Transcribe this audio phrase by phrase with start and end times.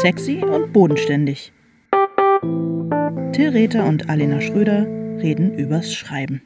[0.00, 1.52] Sexy und bodenständig.
[3.32, 4.86] Till Rether und Alena Schröder
[5.20, 6.40] reden übers Schreiben.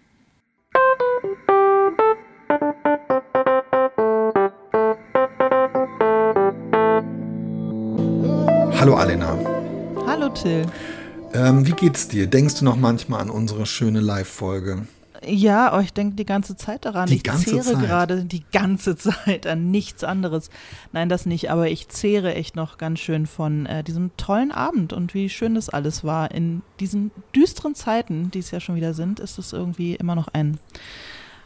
[8.81, 9.39] Hallo Alena.
[10.07, 10.65] Hallo Till.
[11.35, 12.29] Ähm, wie geht's dir?
[12.29, 14.87] Denkst du noch manchmal an unsere schöne Live-Folge?
[15.27, 17.09] Ja, oh, ich denke die ganze Zeit daran.
[17.09, 20.51] Die ich zehre gerade die ganze Zeit an nichts anderes.
[20.93, 24.93] Nein, das nicht, aber ich zehre echt noch ganz schön von äh, diesem tollen Abend
[24.93, 26.31] und wie schön das alles war.
[26.31, 30.29] In diesen düsteren Zeiten, die es ja schon wieder sind, ist es irgendwie immer noch
[30.29, 30.59] ein,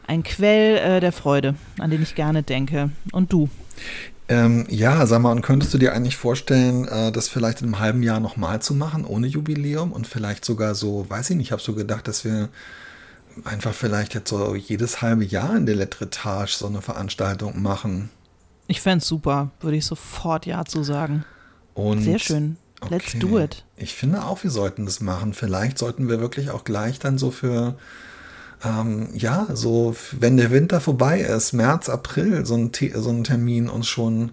[0.07, 2.91] ein Quell äh, der Freude, an den ich gerne denke.
[3.11, 3.49] Und du?
[4.29, 7.79] Ähm, ja, sag mal, und könntest du dir eigentlich vorstellen, äh, das vielleicht in einem
[7.79, 11.51] halben Jahr nochmal zu machen, ohne Jubiläum und vielleicht sogar so, weiß ich nicht, ich
[11.53, 12.49] habe so gedacht, dass wir
[13.45, 18.09] einfach vielleicht jetzt so jedes halbe Jahr in der Letretage so eine Veranstaltung machen.
[18.67, 21.23] Ich fände es super, würde ich sofort Ja zu sagen.
[21.73, 22.57] Und Sehr schön.
[22.89, 23.19] Let's Okay.
[23.19, 23.63] do it.
[23.75, 25.33] Ich finde auch, wir sollten das machen.
[25.33, 27.75] Vielleicht sollten wir wirklich auch gleich dann so für,
[28.63, 33.69] ähm, ja, so, wenn der Winter vorbei ist, März, April, so einen, so einen Termin
[33.69, 34.31] uns schon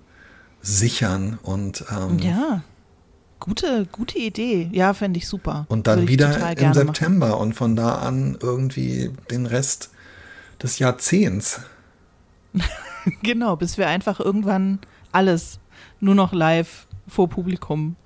[0.60, 2.62] sichern und, ähm, Ja.
[3.44, 4.70] Gute, gute Idee.
[4.72, 5.66] Ja, fände ich super.
[5.68, 6.72] und dann wieder im gerne machen.
[6.72, 9.90] September und von da an irgendwie den Rest
[10.62, 11.60] des Jahrzehnts.
[13.22, 14.78] Genau, bis wir einfach irgendwann
[15.12, 15.58] alles
[16.00, 17.96] nur noch live vor Publikum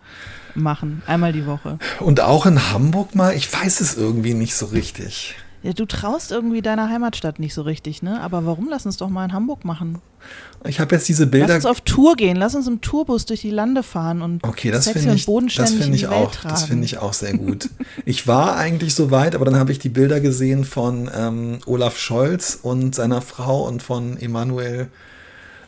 [0.56, 1.02] machen.
[1.06, 1.78] Einmal die Woche.
[2.00, 5.36] Und auch in Hamburg mal, ich weiß es irgendwie nicht so richtig.
[5.62, 8.20] Ja, du traust irgendwie deiner Heimatstadt nicht so richtig, ne?
[8.20, 8.68] Aber warum?
[8.70, 9.98] Lass uns doch mal in Hamburg machen.
[10.64, 11.54] Ich habe jetzt diese Lass Bilder.
[11.56, 12.36] uns auf Tour gehen.
[12.36, 15.70] Lass uns im Tourbus durch die Lande fahren und Okay, das sexy ich, und das
[15.70, 16.48] finde in ich auch, tragen.
[16.54, 17.68] das finde ich auch sehr gut.
[18.04, 21.98] Ich war eigentlich so weit, aber dann habe ich die Bilder gesehen von ähm, Olaf
[21.98, 24.88] Scholz und seiner Frau und von Emmanuel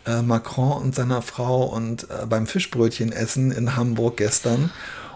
[0.06, 4.70] äh, Macron und seiner Frau und äh, beim Fischbrötchen essen in Hamburg gestern.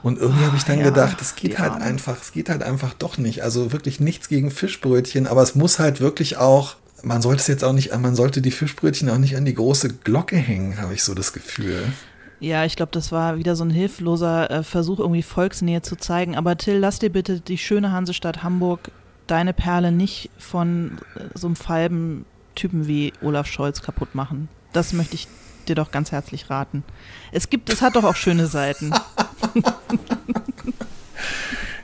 [0.05, 1.83] Und irgendwie habe ich dann ja, gedacht, es geht halt Armen.
[1.83, 3.43] einfach, es geht halt einfach doch nicht.
[3.43, 7.65] Also wirklich nichts gegen Fischbrötchen, aber es muss halt wirklich auch, man sollte es jetzt
[7.65, 11.03] auch nicht, man sollte die Fischbrötchen auch nicht an die große Glocke hängen, habe ich
[11.03, 11.83] so das Gefühl.
[12.39, 16.37] Ja, ich glaube, das war wieder so ein hilfloser äh, Versuch, irgendwie Volksnähe zu zeigen.
[16.37, 18.91] Aber Till, lass dir bitte die schöne Hansestadt Hamburg,
[19.27, 24.51] deine Perle nicht von äh, so einem falben Typen wie Olaf Scholz kaputt machen.
[24.75, 25.29] Das möchte ich
[25.67, 26.85] dir doch ganz herzlich raten.
[27.33, 28.93] Es gibt, es hat doch auch schöne Seiten.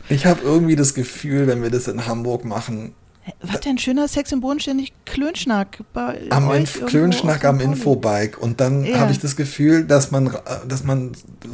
[0.09, 2.95] Ich habe irgendwie das Gefühl, wenn wir das in Hamburg machen,
[3.43, 7.61] Was denn schöner Sex im Bodenständig Klönschnack bei am Inf Klönschnack am.
[7.61, 8.99] Infobike und dann Ja.
[8.99, 10.37] habe ich das Gefühl, dass man,
[10.67, 11.13] dass man,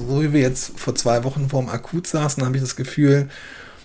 [0.09, 3.29] so wie wir jetzt vor zwei Wochen vorm Akut saßen, habe ich das Gefühl,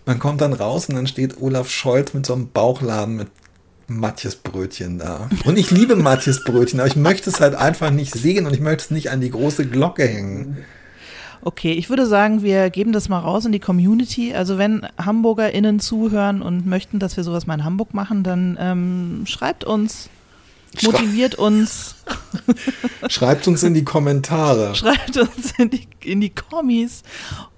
[0.05, 3.27] man kommt dann raus und dann steht Olaf Scholz mit so einem Bauchladen mit
[3.87, 5.29] Matjes Brötchen da.
[5.43, 8.61] Und ich liebe Matjes Brötchen, aber ich möchte es halt einfach nicht sehen und ich
[8.61, 10.59] möchte es nicht an die große Glocke hängen.
[11.43, 14.33] Okay, ich würde sagen, wir geben das mal raus in die Community.
[14.33, 19.23] Also wenn HamburgerInnen zuhören und möchten, dass wir sowas mal in Hamburg machen, dann ähm,
[19.25, 20.09] schreibt uns,
[20.83, 21.95] motiviert uns,
[23.07, 24.75] Schreibt uns in die Kommentare.
[24.75, 27.03] schreibt uns in die, in die Kommis.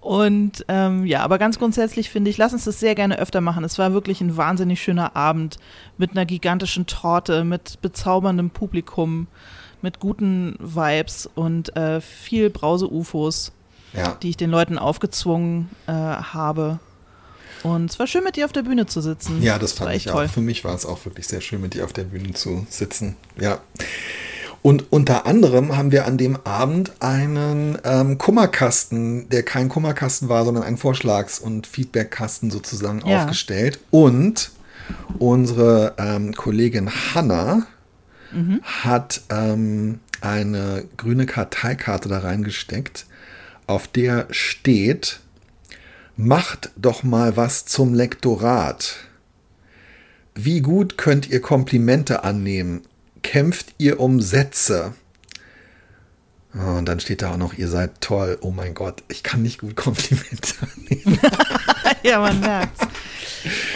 [0.01, 3.63] Und ähm, ja, aber ganz grundsätzlich finde ich, lass uns das sehr gerne öfter machen.
[3.63, 5.57] Es war wirklich ein wahnsinnig schöner Abend
[5.97, 9.27] mit einer gigantischen Torte, mit bezauberndem Publikum,
[9.81, 13.51] mit guten Vibes und äh, viel Brause-UFOs.
[13.93, 14.17] Ja.
[14.21, 16.79] die ich den Leuten aufgezwungen äh, habe.
[17.63, 19.41] Und es war schön, mit dir auf der Bühne zu sitzen.
[19.41, 20.15] Ja, das fand war ich auch.
[20.15, 20.27] toll.
[20.27, 23.15] Für mich war es auch wirklich sehr schön, mit dir auf der Bühne zu sitzen.
[23.39, 23.59] Ja.
[24.61, 30.43] Und unter anderem haben wir an dem Abend einen ähm, Kummerkasten, der kein Kummerkasten war,
[30.45, 33.19] sondern ein Vorschlags- und Feedbackkasten sozusagen Ja.
[33.21, 33.79] aufgestellt.
[33.91, 34.51] Und
[35.19, 37.65] unsere ähm, Kollegin Hanna
[38.31, 38.61] Mhm.
[38.63, 43.05] hat ähm, eine grüne Karteikarte da reingesteckt,
[43.67, 45.19] auf der steht,
[46.15, 48.95] macht doch mal was zum Lektorat.
[50.35, 52.81] Wie gut könnt ihr Komplimente annehmen?
[53.21, 54.93] Kämpft ihr um Sätze?
[56.55, 58.37] Oh, und dann steht da auch noch, ihr seid toll.
[58.41, 61.19] Oh mein Gott, ich kann nicht gut Komplimente annehmen.
[62.03, 62.85] ja, man merkt's.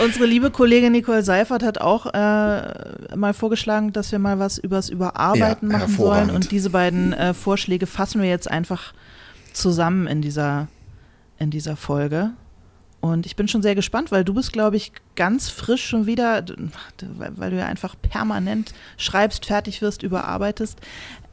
[0.01, 4.89] Unsere liebe Kollegin Nicole Seifert hat auch äh, mal vorgeschlagen, dass wir mal was übers
[4.89, 6.29] Überarbeiten Ja, machen sollen.
[6.29, 8.93] Und diese beiden äh, Vorschläge fassen wir jetzt einfach
[9.57, 10.67] zusammen in dieser,
[11.37, 12.31] in dieser Folge.
[12.99, 16.43] Und ich bin schon sehr gespannt, weil du bist, glaube ich, ganz frisch schon wieder,
[17.35, 20.79] weil du ja einfach permanent schreibst, fertig wirst, überarbeitest,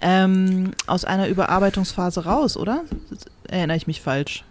[0.01, 2.85] ähm, aus einer Überarbeitungsphase raus, oder?
[3.49, 4.45] Erinnere ich mich falsch?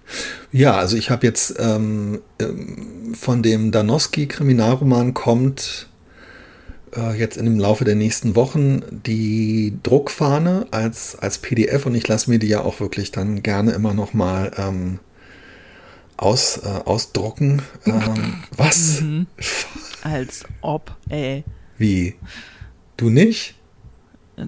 [0.52, 5.88] Ja, also ich habe jetzt ähm, ähm, von dem Danowski-Kriminalroman kommt
[6.96, 12.08] äh, jetzt in dem Laufe der nächsten Wochen die Druckfahne als, als PDF und ich
[12.08, 15.00] lasse mir die ja auch wirklich dann gerne immer noch mal ähm,
[16.18, 17.62] aus, äh, ausdrucken.
[17.86, 19.02] Ähm, was?
[19.02, 19.28] Mhm.
[20.04, 21.44] Als ob, ey.
[21.78, 22.16] Wie?
[22.98, 23.56] Du nicht?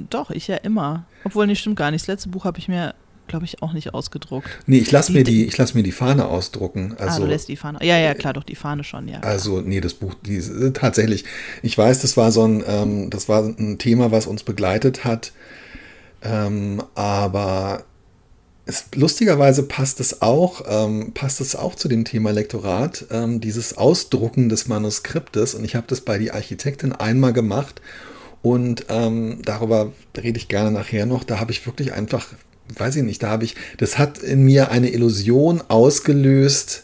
[0.09, 1.05] Doch, ich ja immer.
[1.23, 2.03] Obwohl, nee, stimmt gar nicht.
[2.03, 2.95] Das letzte Buch habe ich mir,
[3.27, 4.47] glaube ich, auch nicht ausgedruckt.
[4.65, 6.95] Nee, ich lasse mir, die, ich lass mir die Fahne ausdrucken.
[6.97, 7.79] ah, Also, du lässt die Fahne.
[7.81, 9.19] Ja, ja, klar, doch, die Fahne schon, ja.
[9.21, 10.41] Also, nee, das Buch, die,
[10.73, 11.25] tatsächlich.
[11.61, 15.31] Ich weiß, das war so ein, ähm, das war ein Thema, was uns begleitet hat.
[16.21, 17.83] Ähm, aber
[18.65, 23.77] es, lustigerweise passt es auch, ähm, passt es auch zu dem Thema Lektorat, ähm, dieses
[23.77, 25.53] Ausdrucken des Manuskriptes.
[25.53, 27.81] Und ich habe das bei die Architektin einmal gemacht.
[28.41, 31.23] Und ähm, darüber rede ich gerne nachher noch.
[31.23, 32.27] Da habe ich wirklich einfach,
[32.73, 36.83] weiß ich nicht, da habe ich, das hat in mir eine Illusion ausgelöst,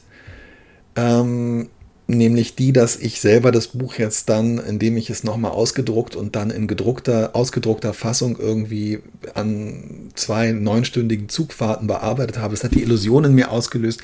[0.96, 1.70] ähm,
[2.08, 6.36] nämlich die, dass ich selber das Buch jetzt dann, indem ich es nochmal ausgedruckt und
[6.36, 9.00] dann in gedruckter, ausgedruckter Fassung irgendwie
[9.34, 12.54] an zwei neunstündigen Zugfahrten bearbeitet habe.
[12.54, 14.02] Es hat die Illusion in mir ausgelöst,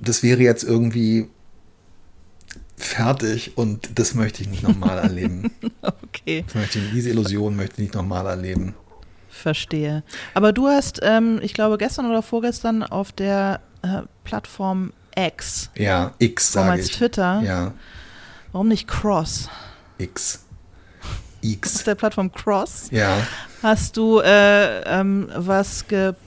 [0.00, 1.26] das wäre jetzt irgendwie
[2.76, 5.50] fertig und das möchte ich nicht nochmal erleben.
[6.20, 8.74] Okay, möchte diese Illusion möchte ich nicht nochmal erleben.
[9.38, 10.02] Verstehe.
[10.34, 16.12] Aber du hast, ähm, ich glaube, gestern oder vorgestern auf der äh, Plattform X, Ja,
[16.18, 16.92] X sage ich.
[16.92, 17.72] Twitter, Ja,
[18.52, 19.48] warum nicht Cross?
[19.98, 20.44] X.
[21.00, 21.08] Auf
[21.42, 21.84] X.
[21.84, 23.16] der Plattform Cross Ja.
[23.62, 26.24] hast du äh, ähm, was gepostet.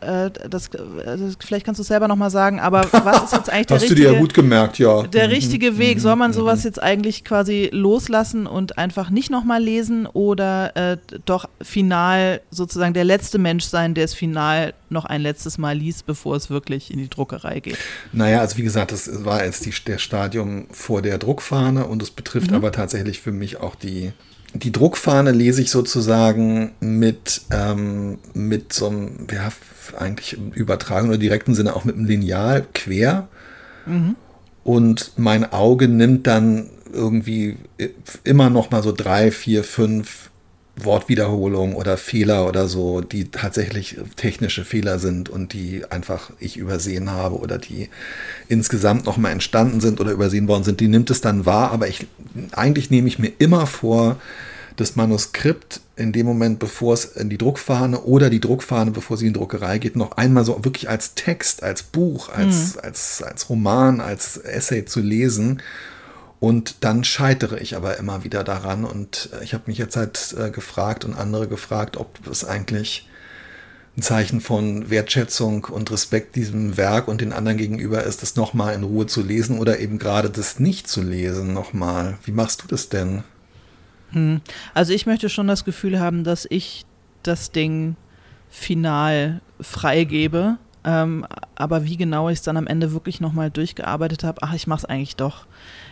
[0.00, 3.50] Äh, das, äh, das, vielleicht kannst du es selber nochmal sagen, aber was ist jetzt
[3.50, 5.02] eigentlich der Hast du richtige, dir ja gut gemerkt, ja.
[5.02, 6.00] der Mhm, richtige mhm, Weg?
[6.00, 6.34] Soll man mhm.
[6.34, 12.94] sowas jetzt eigentlich quasi loslassen und einfach nicht nochmal lesen oder äh, doch final sozusagen
[12.94, 16.90] der letzte Mensch sein, der es final noch ein letztes Mal liest, bevor es wirklich
[16.92, 17.78] in die Druckerei geht?
[18.12, 22.10] Naja, also wie gesagt, das war jetzt die, der Stadium vor der Druckfahne und es
[22.10, 22.56] betrifft Mhm.
[22.56, 24.12] aber tatsächlich für mich auch die.
[24.54, 29.50] Die Druckfahne lese ich sozusagen mit, ähm, mit so einem, ja,
[29.98, 33.28] eigentlich im übertragenen oder direkten Sinne auch mit einem Lineal quer.
[34.64, 37.56] Und mein Auge nimmt dann irgendwie
[38.24, 40.30] immer noch mal so drei, vier, fünf
[40.84, 47.10] Wortwiederholungen oder Fehler oder so, die tatsächlich technische Fehler sind und die einfach ich übersehen
[47.10, 47.88] habe oder die
[48.48, 51.88] insgesamt noch mal entstanden sind oder übersehen worden sind, die nimmt es dann wahr, aber
[51.88, 52.06] ich
[52.52, 54.18] eigentlich nehme ich mir immer vor,
[54.80, 59.26] das Manuskript in dem Moment, bevor es in die Druckfahne oder die Druckfahne, bevor sie
[59.26, 63.50] in die Druckerei geht, noch einmal so wirklich als Text, als Buch, als, als, als
[63.50, 65.60] Roman, als Essay zu lesen.
[66.40, 68.84] Und dann scheitere ich aber immer wieder daran.
[68.84, 73.06] Und äh, ich habe mich jetzt halt äh, gefragt und andere gefragt, ob es eigentlich
[73.96, 78.74] ein Zeichen von Wertschätzung und Respekt diesem Werk und den anderen gegenüber ist, das nochmal
[78.74, 82.16] in Ruhe zu lesen oder eben gerade das nicht zu lesen nochmal.
[82.24, 83.24] Wie machst du das denn?
[84.12, 84.40] Hm.
[84.72, 86.86] Also ich möchte schon das Gefühl haben, dass ich
[87.22, 87.96] das Ding
[88.48, 90.56] final freigebe.
[90.82, 94.66] Ähm, aber wie genau ich es dann am Ende wirklich nochmal durchgearbeitet habe, ach, ich
[94.66, 95.46] mach's eigentlich doch.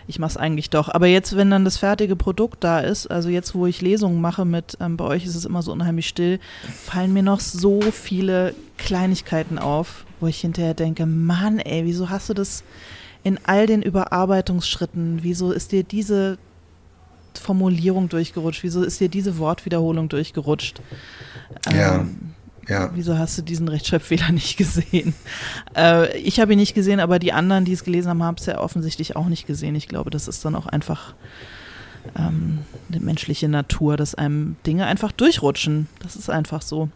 [0.09, 0.89] Ich mach's eigentlich doch.
[0.89, 4.45] Aber jetzt, wenn dann das fertige Produkt da ist, also jetzt, wo ich Lesungen mache
[4.47, 6.41] mit, ähm, bei euch ist es immer so unheimlich still,
[6.85, 12.31] fallen mir noch so viele Kleinigkeiten auf, wo ich hinterher denke, Mann, ey, wieso hast
[12.31, 12.65] du das
[13.23, 16.39] in all den Überarbeitungsschritten, wieso ist dir diese
[17.39, 18.63] Formulierung durchgerutscht?
[18.63, 20.81] Wieso ist dir diese Wortwiederholung durchgerutscht?
[21.71, 22.07] Ähm, Ja,
[22.95, 25.15] Wieso hast du diesen Rechtschreibfehler nicht gesehen?
[25.77, 28.47] Äh, ich habe ihn nicht gesehen, aber die anderen, die es gelesen haben, haben es
[28.47, 29.75] ja offensichtlich auch nicht gesehen.
[29.75, 31.15] Ich glaube, das ist dann auch einfach
[32.17, 32.61] ähm,
[32.91, 35.89] eine menschliche Natur, dass einem Dinge einfach durchrutschen.
[36.01, 36.91] Das ist einfach so.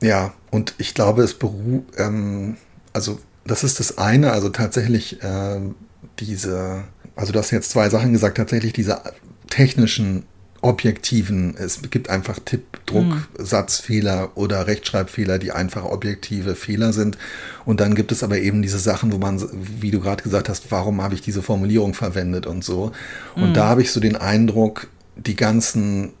[0.00, 0.34] ja.
[0.50, 2.56] Und ich glaube, es beruht, ähm,
[2.92, 5.74] also das ist das eine, also tatsächlich ähm,
[6.18, 6.84] diese,
[7.16, 9.00] also du hast jetzt zwei Sachen gesagt, tatsächlich diese
[9.48, 10.24] technischen
[10.60, 17.18] objektiven, es gibt einfach Tipp, Druck, Satzfehler oder Rechtschreibfehler, die einfach objektive Fehler sind.
[17.64, 19.42] Und dann gibt es aber eben diese Sachen, wo man,
[19.80, 22.92] wie du gerade gesagt hast, warum habe ich diese Formulierung verwendet und so.
[23.34, 26.12] Und da habe ich so den Eindruck, die ganzen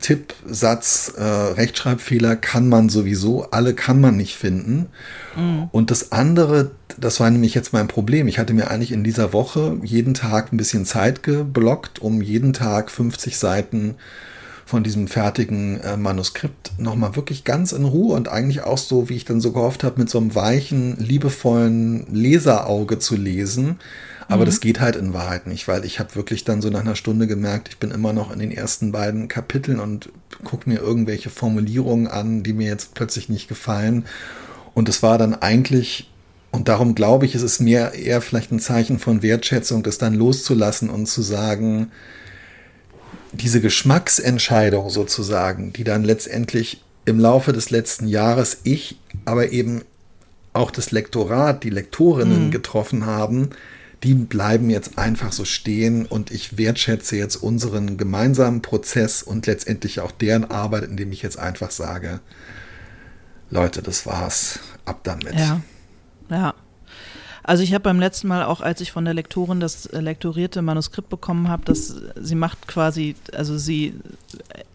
[0.00, 4.86] Tipp, Satz, äh, Rechtschreibfehler kann man sowieso, alle kann man nicht finden.
[5.72, 8.28] Und das andere, das war nämlich jetzt mein Problem.
[8.28, 12.52] Ich hatte mir eigentlich in dieser Woche jeden Tag ein bisschen Zeit geblockt, um jeden
[12.52, 13.96] Tag 50 Seiten
[14.68, 19.16] von diesem fertigen äh, Manuskript nochmal wirklich ganz in Ruhe und eigentlich auch so, wie
[19.16, 23.78] ich dann so gehofft habe, mit so einem weichen, liebevollen Leserauge zu lesen.
[24.28, 26.96] Aber das geht halt in Wahrheit nicht, weil ich habe wirklich dann so nach einer
[26.96, 30.10] Stunde gemerkt, ich bin immer noch in den ersten beiden Kapiteln und
[30.44, 34.04] gucke mir irgendwelche Formulierungen an, die mir jetzt plötzlich nicht gefallen.
[34.74, 36.10] Und es war dann eigentlich
[36.50, 40.12] und darum glaube ich, ist es mir eher vielleicht ein Zeichen von Wertschätzung, das dann
[40.12, 41.90] loszulassen und zu sagen,
[43.32, 49.82] diese Geschmacksentscheidung sozusagen, die dann letztendlich im Laufe des letzten Jahres ich, aber eben
[50.52, 52.50] auch das Lektorat, die Lektorinnen mhm.
[52.50, 53.50] getroffen haben,
[54.02, 60.00] die bleiben jetzt einfach so stehen und ich wertschätze jetzt unseren gemeinsamen Prozess und letztendlich
[60.00, 62.20] auch deren Arbeit, indem ich jetzt einfach sage,
[63.50, 65.34] Leute, das war's, ab damit.
[65.34, 65.60] Ja,
[66.30, 66.54] ja.
[67.48, 70.60] Also ich habe beim letzten Mal auch, als ich von der Lektorin das äh, lektorierte
[70.60, 73.94] Manuskript bekommen habe, dass sie macht quasi, also sie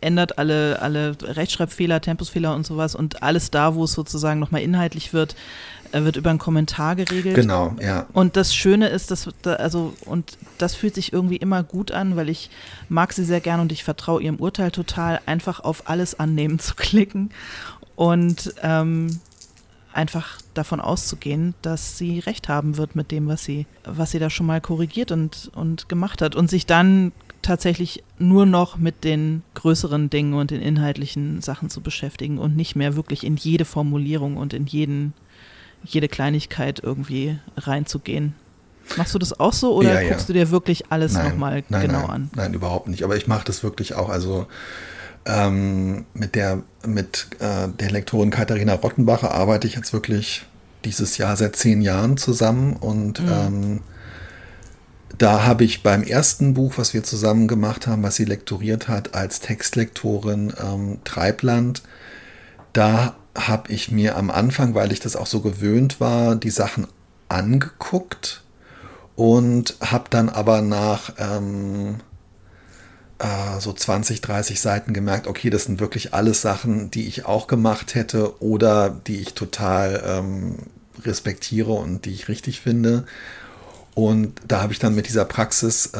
[0.01, 5.13] ändert alle, alle Rechtschreibfehler, Tempusfehler und sowas und alles da, wo es sozusagen nochmal inhaltlich
[5.13, 5.35] wird,
[5.91, 7.35] äh, wird über einen Kommentar geregelt.
[7.35, 8.07] Genau, ja.
[8.11, 12.27] Und das Schöne ist, dass, also, und das fühlt sich irgendwie immer gut an, weil
[12.27, 12.49] ich
[12.89, 16.73] mag sie sehr gern und ich vertraue ihrem Urteil total, einfach auf alles annehmen zu
[16.73, 17.29] klicken.
[17.95, 19.19] Und ähm,
[19.93, 24.29] einfach davon auszugehen, dass sie recht haben wird mit dem, was sie, was sie da
[24.29, 26.35] schon mal korrigiert und, und gemacht hat.
[26.35, 31.81] Und sich dann tatsächlich nur noch mit den größeren Dingen und den inhaltlichen Sachen zu
[31.81, 35.13] beschäftigen und nicht mehr wirklich in jede Formulierung und in jeden,
[35.83, 38.35] jede Kleinigkeit irgendwie reinzugehen.
[38.97, 40.33] Machst du das auch so oder ja, guckst ja.
[40.33, 42.29] du dir wirklich alles nochmal genau nein, an?
[42.35, 43.03] Nein, überhaupt nicht.
[43.03, 44.09] Aber ich mache das wirklich auch.
[44.09, 44.47] Also
[45.25, 50.45] ähm, mit der, mit äh, der Lektorin Katharina Rottenbacher arbeite ich jetzt wirklich
[50.85, 53.31] dieses Jahr seit zehn Jahren zusammen und mhm.
[53.31, 53.79] ähm,
[55.17, 59.13] da habe ich beim ersten Buch, was wir zusammen gemacht haben, was sie lektoriert hat
[59.13, 61.83] als Textlektorin ähm, Treibland,
[62.73, 66.87] da habe ich mir am Anfang, weil ich das auch so gewöhnt war, die Sachen
[67.29, 68.43] angeguckt
[69.15, 71.97] und habe dann aber nach ähm,
[73.23, 77.47] äh, so 20, 30 Seiten gemerkt, okay, das sind wirklich alles Sachen, die ich auch
[77.47, 80.57] gemacht hätte oder die ich total ähm,
[81.03, 83.05] respektiere und die ich richtig finde.
[83.95, 85.97] Und da habe ich dann mit dieser Praxis äh,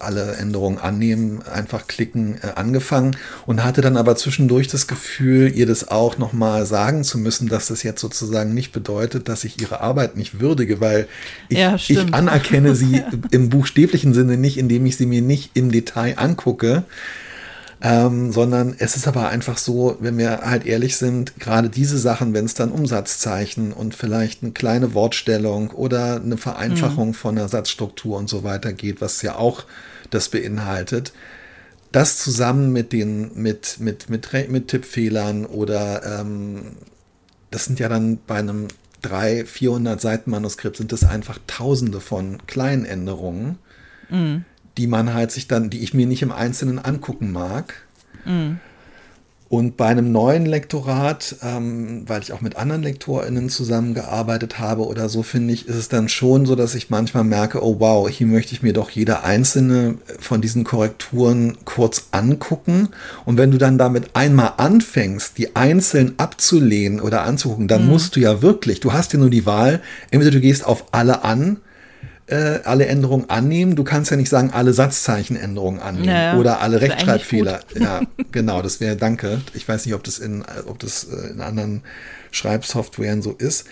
[0.00, 5.66] alle Änderungen annehmen, einfach klicken äh, angefangen und hatte dann aber zwischendurch das Gefühl, ihr
[5.66, 9.80] das auch nochmal sagen zu müssen, dass das jetzt sozusagen nicht bedeutet, dass ich ihre
[9.80, 11.08] Arbeit nicht würdige, weil
[11.48, 15.70] ich, ja, ich anerkenne sie im buchstäblichen Sinne nicht, indem ich sie mir nicht im
[15.70, 16.84] Detail angucke.
[17.82, 22.32] Ähm, sondern es ist aber einfach so, wenn wir halt ehrlich sind, gerade diese Sachen,
[22.32, 27.14] wenn es dann Umsatzzeichen und vielleicht eine kleine Wortstellung oder eine Vereinfachung mhm.
[27.14, 29.64] von der Satzstruktur und so weiter geht, was ja auch
[30.08, 31.12] das beinhaltet,
[31.92, 36.76] das zusammen mit den mit mit mit, mit Tippfehlern oder ähm,
[37.50, 38.68] das sind ja dann bei einem
[39.02, 43.58] 300, 400 Seiten Manuskript sind das einfach Tausende von kleinen Änderungen.
[44.08, 47.74] Mhm die man halt sich dann, die ich mir nicht im Einzelnen angucken mag.
[48.24, 48.60] Mhm.
[49.48, 55.08] Und bei einem neuen Lektorat, ähm, weil ich auch mit anderen LektorInnen zusammengearbeitet habe oder
[55.08, 58.26] so, finde ich, ist es dann schon so, dass ich manchmal merke, oh wow, hier
[58.26, 62.88] möchte ich mir doch jede einzelne von diesen Korrekturen kurz angucken.
[63.24, 67.90] Und wenn du dann damit einmal anfängst, die einzeln abzulehnen oder anzugucken, dann mhm.
[67.90, 69.80] musst du ja wirklich, du hast ja nur die Wahl,
[70.10, 71.58] entweder du gehst auf alle an
[72.26, 73.76] äh, alle Änderungen annehmen.
[73.76, 77.60] Du kannst ja nicht sagen, alle Satzzeichenänderungen annehmen naja, oder alle Rechtschreibfehler.
[77.78, 78.02] Ja,
[78.32, 79.40] genau, das wäre danke.
[79.54, 81.82] Ich weiß nicht, ob das in, ob das äh, in anderen
[82.30, 83.66] Schreibsoftwaren so ist.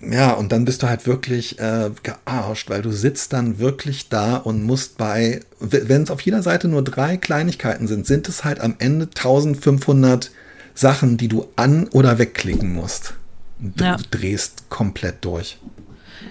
[0.00, 4.36] Ja, und dann bist du halt wirklich äh, gearscht, weil du sitzt dann wirklich da
[4.36, 8.60] und musst bei, wenn es auf jeder Seite nur drei Kleinigkeiten sind, sind es halt
[8.60, 10.30] am Ende 1500
[10.74, 13.14] Sachen, die du an- oder wegklicken musst.
[13.58, 13.96] Du ja.
[14.12, 15.58] drehst komplett durch.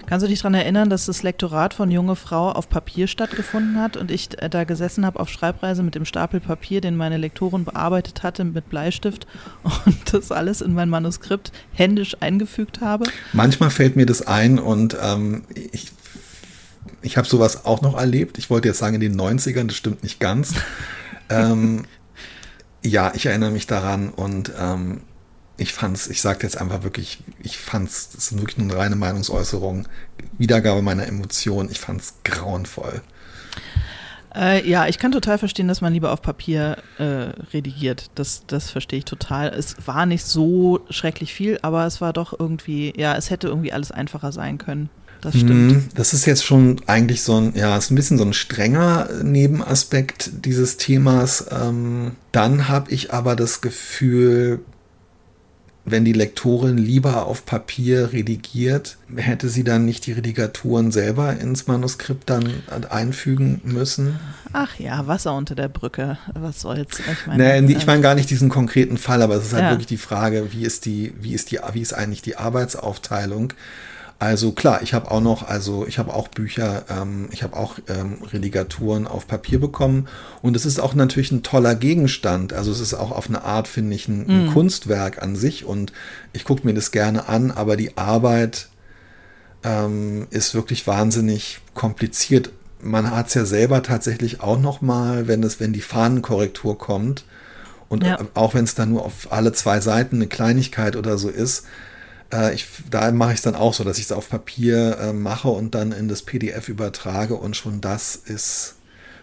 [0.08, 3.98] Kannst du dich daran erinnern, dass das Lektorat von Junge Frau auf Papier stattgefunden hat
[3.98, 7.66] und ich äh, da gesessen habe auf Schreibreise mit dem Stapel Papier, den meine Lektorin
[7.66, 9.26] bearbeitet hatte mit Bleistift
[9.84, 13.04] und das alles in mein Manuskript händisch eingefügt habe?
[13.34, 15.92] Manchmal fällt mir das ein und ähm, ich,
[17.02, 18.38] ich habe sowas auch noch erlebt.
[18.38, 20.54] Ich wollte jetzt sagen in den 90ern, das stimmt nicht ganz.
[21.28, 21.84] ähm,
[22.82, 25.02] ja, ich erinnere mich daran und ähm,
[25.58, 28.96] ich fand's, ich sage jetzt einfach wirklich, ich fand's, das ist wirklich nur eine reine
[28.96, 29.86] Meinungsäußerung,
[30.38, 33.02] Wiedergabe meiner Emotionen, ich fand's grauenvoll.
[34.34, 38.10] Äh, ja, ich kann total verstehen, dass man lieber auf Papier äh, redigiert.
[38.14, 39.48] Das, das verstehe ich total.
[39.48, 43.72] Es war nicht so schrecklich viel, aber es war doch irgendwie, ja, es hätte irgendwie
[43.72, 44.90] alles einfacher sein können.
[45.20, 45.50] Das stimmt.
[45.50, 49.08] Mhm, das ist jetzt schon eigentlich so ein, ja, ist ein bisschen so ein strenger
[49.24, 51.46] Nebenaspekt dieses Themas.
[51.50, 54.60] Ähm, dann habe ich aber das Gefühl,
[55.90, 61.66] wenn die Lektorin lieber auf Papier redigiert, hätte sie dann nicht die Redigaturen selber ins
[61.66, 64.18] Manuskript dann einfügen müssen?
[64.52, 66.18] Ach ja, Wasser unter der Brücke.
[66.34, 67.00] Was soll's?
[67.00, 69.70] Ich meine, nee, ich meine gar nicht diesen konkreten Fall, aber es ist halt ja.
[69.70, 73.52] wirklich die Frage, wie ist die, wie ist die, wie ist eigentlich die Arbeitsaufteilung?
[74.20, 77.78] Also klar, ich habe auch noch, also ich habe auch Bücher, ähm, ich habe auch
[77.86, 80.08] ähm, Religaturen auf Papier bekommen
[80.42, 82.52] und es ist auch natürlich ein toller Gegenstand.
[82.52, 84.52] Also es ist auch auf eine Art, finde ich, ein, ein mm.
[84.52, 85.92] Kunstwerk an sich und
[86.32, 88.68] ich gucke mir das gerne an, aber die Arbeit
[89.62, 92.50] ähm, ist wirklich wahnsinnig kompliziert.
[92.80, 97.24] Man hat es ja selber tatsächlich auch noch mal, wenn es, wenn die Fahnenkorrektur kommt
[97.88, 98.18] und ja.
[98.34, 101.66] auch wenn es dann nur auf alle zwei Seiten eine Kleinigkeit oder so ist,
[102.32, 105.12] äh, ich, da mache ich es dann auch so, dass ich es auf Papier äh,
[105.12, 108.74] mache und dann in das PDF übertrage und schon das ist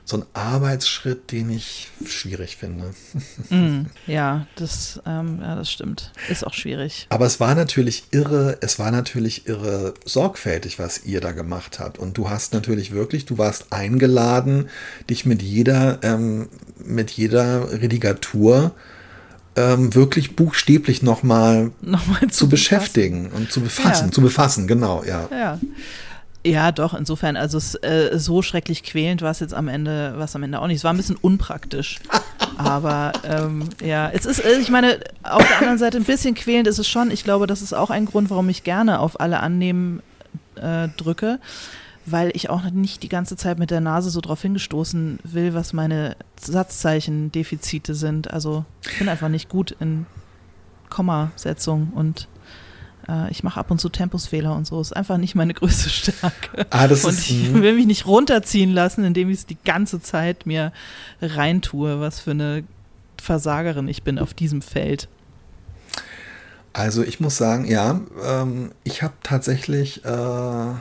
[0.07, 2.93] so ein Arbeitsschritt, den ich schwierig finde.
[3.49, 6.11] Mm, ja, das, ähm, ja, das stimmt.
[6.29, 7.05] Ist auch schwierig.
[7.09, 11.99] Aber es war natürlich irre, es war natürlich irre sorgfältig, was ihr da gemacht habt.
[11.99, 14.69] Und du hast natürlich wirklich, du warst eingeladen,
[15.09, 16.49] dich mit jeder, ähm,
[16.83, 18.73] mit jeder Redigatur
[19.55, 24.11] ähm, wirklich buchstäblich nochmal noch mal zu, zu beschäftigen und zu befassen, ja.
[24.11, 25.27] zu befassen, genau, ja.
[25.31, 25.59] Ja.
[26.45, 30.35] Ja, doch, insofern, also es, äh, so schrecklich quälend war es jetzt am Ende, was
[30.35, 30.77] am Ende auch nicht.
[30.77, 31.99] Es war ein bisschen unpraktisch.
[32.57, 36.67] Aber ähm, ja, es ist, äh, ich meine, auf der anderen Seite ein bisschen quälend
[36.67, 37.09] ist es schon.
[37.09, 40.03] Ich glaube, das ist auch ein Grund, warum ich gerne auf alle annehmen
[40.55, 41.39] äh, drücke
[42.05, 45.73] weil ich auch nicht die ganze Zeit mit der Nase so drauf hingestoßen will, was
[45.73, 48.31] meine Satzzeichen-Defizite sind.
[48.31, 50.05] Also ich bin einfach nicht gut in
[50.89, 52.27] Kommasetzung und
[53.09, 54.79] äh, ich mache ab und zu Tempusfehler und so.
[54.79, 56.67] Ist einfach nicht meine größte Stärke.
[56.69, 59.99] Ah, das und ist, ich will mich nicht runterziehen lassen, indem ich es die ganze
[59.99, 60.71] Zeit mir
[61.21, 62.63] reintue, was für eine
[63.19, 65.07] Versagerin ich bin auf diesem Feld.
[66.73, 70.73] Also ich muss sagen, ja, ähm, ich habe tatsächlich äh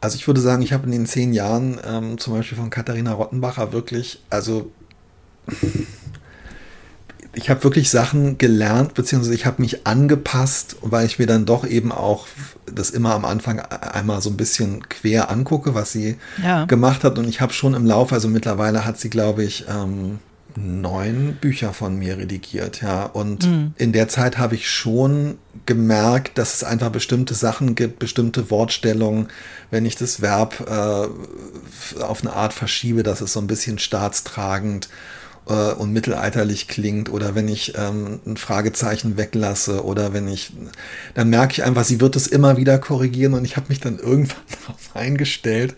[0.00, 3.12] also ich würde sagen, ich habe in den zehn Jahren ähm, zum Beispiel von Katharina
[3.12, 4.70] Rottenbacher wirklich, also
[7.34, 11.66] ich habe wirklich Sachen gelernt, beziehungsweise ich habe mich angepasst, weil ich mir dann doch
[11.66, 12.26] eben auch
[12.66, 16.64] das immer am Anfang einmal so ein bisschen quer angucke, was sie ja.
[16.64, 17.18] gemacht hat.
[17.18, 20.18] Und ich habe schon im Laufe, also mittlerweile hat sie, glaube ich, ähm,
[20.56, 23.04] neun Bücher von mir redigiert, ja.
[23.04, 23.74] Und mhm.
[23.76, 29.28] in der Zeit habe ich schon gemerkt, dass es einfach bestimmte Sachen gibt, bestimmte Wortstellungen,
[29.70, 34.88] wenn ich das Verb äh, auf eine Art verschiebe, dass es so ein bisschen staatstragend
[35.48, 40.52] äh, und mittelalterlich klingt oder wenn ich ähm, ein Fragezeichen weglasse oder wenn ich,
[41.14, 43.98] dann merke ich einfach, sie wird es immer wieder korrigieren und ich habe mich dann
[44.02, 45.74] irgendwann darauf eingestellt,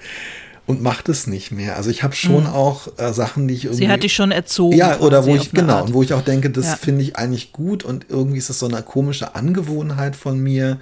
[0.67, 1.77] und macht es nicht mehr.
[1.77, 2.51] Also ich habe schon mhm.
[2.51, 3.85] auch äh, Sachen, die ich irgendwie.
[3.85, 4.77] Sie hat dich schon erzogen.
[4.77, 5.87] Ja, oder wo ich, genau, Art.
[5.89, 6.77] und wo ich auch denke, das ja.
[6.77, 10.79] finde ich eigentlich gut und irgendwie ist das so eine komische Angewohnheit von mir,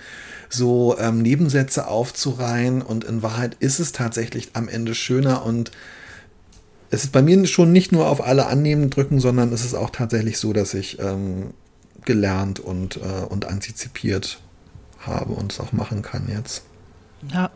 [0.49, 5.71] so ähm, Nebensätze aufzureihen und in Wahrheit ist es tatsächlich am Ende schöner und
[6.91, 9.91] es ist bei mir schon nicht nur auf alle annehmen drücken, sondern es ist auch
[9.91, 11.55] tatsächlich so, dass ich ähm,
[12.05, 14.41] gelernt und, äh, und antizipiert
[14.99, 16.65] habe und es auch machen kann jetzt.
[17.33, 17.51] Ja,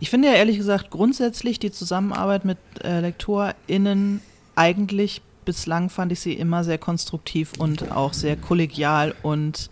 [0.00, 4.20] ich finde ja ehrlich gesagt grundsätzlich die Zusammenarbeit mit äh, LektorInnen
[4.56, 9.70] eigentlich bislang fand ich sie immer sehr konstruktiv und auch sehr kollegial und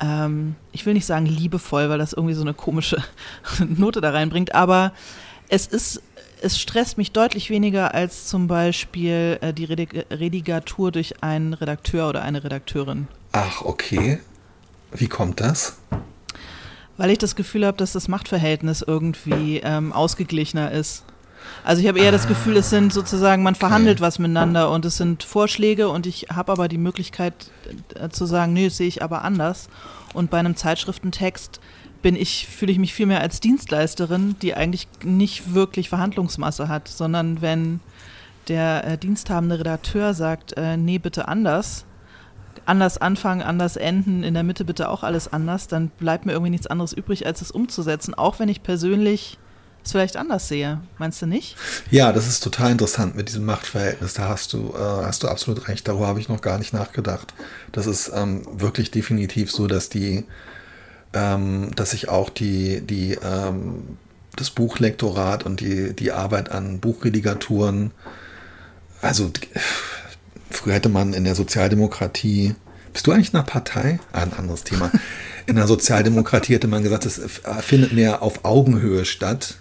[0.00, 3.02] ähm, ich will nicht sagen liebevoll, weil das irgendwie so eine komische
[3.68, 4.92] Note da reinbringt, aber
[5.48, 6.02] es ist,
[6.40, 12.08] es stresst mich deutlich weniger als zum Beispiel äh, die Redig Redigatur durch einen Redakteur
[12.08, 13.08] oder eine Redakteurin.
[13.32, 14.20] Ach, okay.
[14.92, 15.76] Wie kommt das?
[16.96, 21.04] Weil ich das Gefühl habe, dass das Machtverhältnis irgendwie ähm, ausgeglichener ist.
[21.64, 24.06] Also ich habe eher ah, das Gefühl, es sind sozusagen, man verhandelt okay.
[24.06, 27.34] was miteinander und es sind Vorschläge und ich habe aber die Möglichkeit
[27.94, 29.68] äh, zu sagen, nee, das sehe ich aber anders.
[30.14, 31.60] Und bei einem Zeitschriftentext
[32.02, 36.88] bin ich, fühle ich mich viel mehr als Dienstleisterin, die eigentlich nicht wirklich Verhandlungsmasse hat,
[36.88, 37.80] sondern wenn
[38.48, 41.86] der äh, diensthabende Redakteur sagt, äh, nee, bitte anders,
[42.66, 46.50] anders anfangen, anders enden, in der Mitte bitte auch alles anders, dann bleibt mir irgendwie
[46.50, 49.38] nichts anderes übrig, als es umzusetzen, auch wenn ich persönlich
[49.84, 50.80] es vielleicht anders sehe.
[50.98, 51.56] Meinst du nicht?
[51.90, 54.14] Ja, das ist total interessant mit diesem Machtverhältnis.
[54.14, 55.86] Da hast du, äh, hast du absolut recht.
[55.86, 57.34] Darüber habe ich noch gar nicht nachgedacht.
[57.72, 60.24] Das ist ähm, wirklich definitiv so, dass die,
[61.12, 63.98] ähm, dass sich auch die, die, ähm,
[64.36, 67.92] das Buchlektorat und die, die Arbeit an Buchredigaturen,
[69.00, 69.30] also
[70.56, 72.54] Früher hätte man in der Sozialdemokratie,
[72.92, 73.98] bist du eigentlich in einer Partei?
[74.12, 74.90] Ah, ein anderes Thema.
[75.46, 77.20] In der Sozialdemokratie hätte man gesagt, es
[77.60, 79.56] findet mehr auf Augenhöhe statt.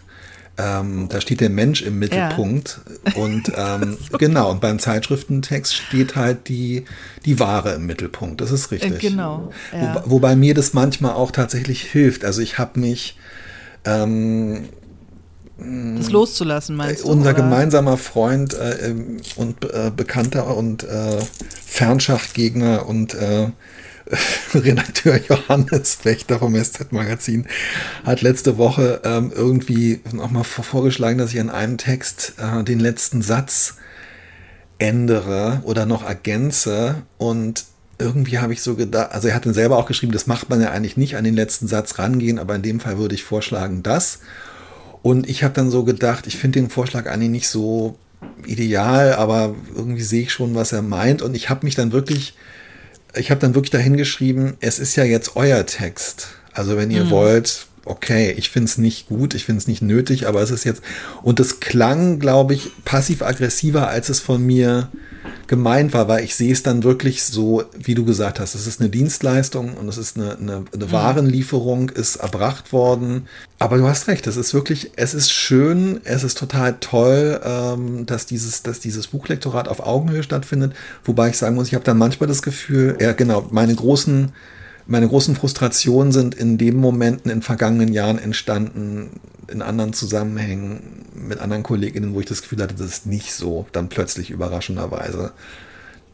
[0.58, 2.80] ähm, da steht der Mensch im Mittelpunkt.
[3.08, 3.22] Ja.
[3.22, 4.18] Und ähm, so.
[4.18, 6.86] genau, und beim Zeitschriftentext steht halt die,
[7.26, 8.40] die Ware im Mittelpunkt.
[8.40, 9.00] Das ist richtig.
[9.00, 9.52] Genau.
[9.72, 10.04] Ja.
[10.06, 12.24] Wo, wobei mir das manchmal auch tatsächlich hilft.
[12.24, 13.18] Also ich habe mich
[13.86, 14.70] ähm,
[15.58, 17.10] das loszulassen, meinst du?
[17.10, 17.42] Unser oder?
[17.42, 21.20] gemeinsamer Freund äh, ähm, und äh, Bekannter und äh,
[21.66, 23.50] Fernschachtgegner und äh,
[24.54, 27.48] Redakteur Johannes Wächter vom SZ-Magazin
[28.04, 33.22] hat letzte Woche ähm, irgendwie nochmal vorgeschlagen, dass ich an einem Text äh, den letzten
[33.22, 33.76] Satz
[34.80, 37.66] ändere oder noch ergänze und
[38.00, 40.60] irgendwie habe ich so gedacht, also er hat den selber auch geschrieben, das macht man
[40.60, 43.84] ja eigentlich nicht an den letzten Satz rangehen, aber in dem Fall würde ich vorschlagen,
[43.84, 44.20] das.
[45.04, 47.98] Und ich habe dann so gedacht, ich finde den Vorschlag eigentlich nicht so
[48.48, 51.22] ideal, aber irgendwie sehe ich schon, was er meint.
[51.22, 52.36] Und ich habe mich dann wirklich,
[53.14, 56.30] ich habe dann wirklich dahin geschrieben, es ist ja jetzt euer Text.
[56.54, 57.10] Also wenn ihr mhm.
[57.10, 60.64] wollt, okay, ich finde es nicht gut, ich finde es nicht nötig, aber es ist
[60.64, 60.82] jetzt,
[61.22, 64.88] und es klang, glaube ich, passiv-aggressiver, als es von mir
[65.48, 68.80] gemeint war, weil ich sehe es dann wirklich so, wie du gesagt hast, es ist
[68.80, 70.92] eine Dienstleistung und es ist eine, eine, eine mhm.
[70.92, 73.28] Warenlieferung, ist erbracht worden.
[73.60, 78.06] Aber du hast recht, es ist wirklich, es ist schön, es ist total toll, ähm,
[78.06, 80.74] dass, dieses, dass dieses Buchlektorat auf Augenhöhe stattfindet.
[81.06, 84.32] Wobei ich sagen muss, ich habe dann manchmal das Gefühl, ja genau, meine großen
[84.86, 91.40] meine großen Frustrationen sind in den Momenten in vergangenen Jahren entstanden, in anderen Zusammenhängen mit
[91.40, 95.32] anderen Kolleginnen, wo ich das Gefühl hatte, das ist nicht so, dann plötzlich überraschenderweise,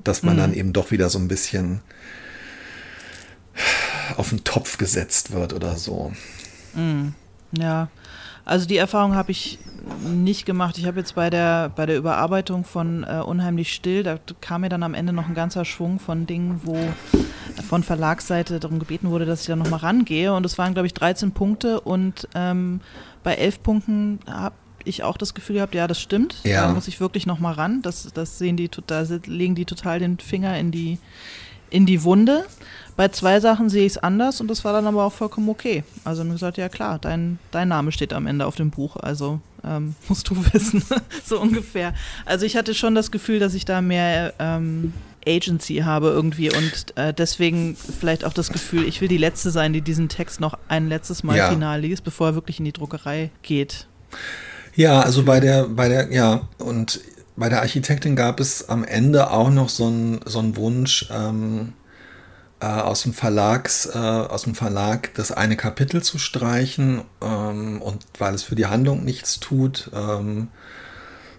[0.03, 0.39] dass man mhm.
[0.39, 1.81] dann eben doch wieder so ein bisschen
[4.17, 6.11] auf den Topf gesetzt wird oder so.
[6.75, 7.13] Mhm.
[7.51, 7.89] Ja,
[8.49, 9.59] also die Erfahrung habe ich
[10.03, 10.77] nicht gemacht.
[10.77, 14.69] Ich habe jetzt bei der, bei der Überarbeitung von äh, Unheimlich Still, da kam mir
[14.69, 16.77] dann am Ende noch ein ganzer Schwung von Dingen, wo
[17.67, 20.33] von Verlagsseite darum gebeten wurde, dass ich da nochmal rangehe.
[20.33, 22.81] Und es waren, glaube ich, 13 Punkte und ähm,
[23.23, 26.37] bei 11 Punkten habe ich auch das Gefühl gehabt, ja, das stimmt.
[26.43, 26.67] Ja.
[26.67, 27.81] Da muss ich wirklich nochmal ran.
[27.81, 30.97] Das, das sehen die, da legen die total den Finger in die,
[31.69, 32.45] in die Wunde.
[32.95, 35.83] Bei zwei Sachen sehe ich es anders und das war dann aber auch vollkommen okay.
[36.03, 39.39] Also mir gesagt, ja klar, dein, dein Name steht am Ende auf dem Buch, also
[39.63, 40.83] ähm, musst du wissen,
[41.25, 41.93] so ungefähr.
[42.25, 44.93] Also ich hatte schon das Gefühl, dass ich da mehr ähm,
[45.25, 49.71] Agency habe irgendwie und äh, deswegen vielleicht auch das Gefühl, ich will die Letzte sein,
[49.71, 51.49] die diesen Text noch ein letztes Mal ja.
[51.49, 53.87] final liest, bevor er wirklich in die Druckerei geht.
[54.75, 57.01] Ja, also bei der, bei der, ja, und
[57.39, 61.73] bei der Architektin gab es am Ende auch noch so einen so Wunsch, ähm,
[62.59, 68.05] äh, aus dem Verlags, äh, aus dem Verlag das eine Kapitel zu streichen ähm, und
[68.17, 69.89] weil es für die Handlung nichts tut.
[69.93, 70.49] Ähm,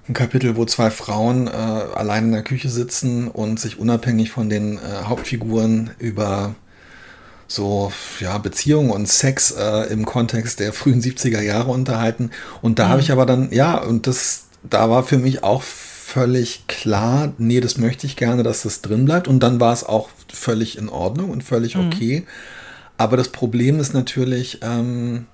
[0.09, 4.49] ein Kapitel, wo zwei Frauen äh, allein in der Küche sitzen und sich unabhängig von
[4.49, 6.55] den äh, Hauptfiguren über
[7.47, 12.31] so ja, Beziehungen und Sex äh, im Kontext der frühen 70er Jahre unterhalten.
[12.63, 12.89] Und da mhm.
[12.89, 15.63] habe ich aber dann, ja, und das, da war für mich auch
[16.11, 19.29] völlig klar, nee, das möchte ich gerne, dass das drin bleibt.
[19.29, 21.87] Und dann war es auch völlig in Ordnung und völlig mhm.
[21.87, 22.20] okay.
[22.20, 22.27] Mhm.
[22.99, 25.27] Aber das Problem ist natürlich, ähm,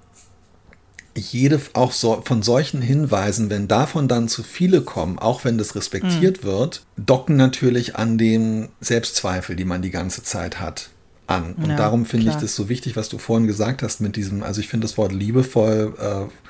[1.16, 5.74] jede, auch so, von solchen Hinweisen, wenn davon dann zu viele kommen, auch wenn das
[5.74, 6.48] respektiert mhm.
[6.48, 10.90] wird, docken natürlich an dem Selbstzweifel, die man die ganze Zeit hat,
[11.26, 11.54] an.
[11.54, 14.42] Und ja, darum finde ich das so wichtig, was du vorhin gesagt hast mit diesem,
[14.42, 16.45] also ich finde das Wort liebevoll äh,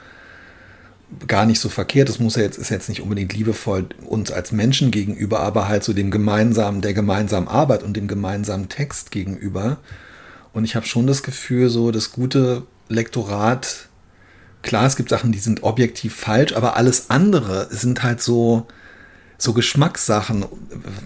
[1.26, 2.08] gar nicht so verkehrt.
[2.08, 5.84] Das muss ja jetzt, ist jetzt nicht unbedingt liebevoll uns als Menschen gegenüber, aber halt
[5.84, 9.78] so dem gemeinsamen, der gemeinsamen Arbeit und dem gemeinsamen Text gegenüber.
[10.52, 13.88] Und ich habe schon das Gefühl, so das gute Lektorat,
[14.62, 18.66] klar, es gibt Sachen, die sind objektiv falsch, aber alles andere sind halt so,
[19.38, 20.46] so Geschmackssachen,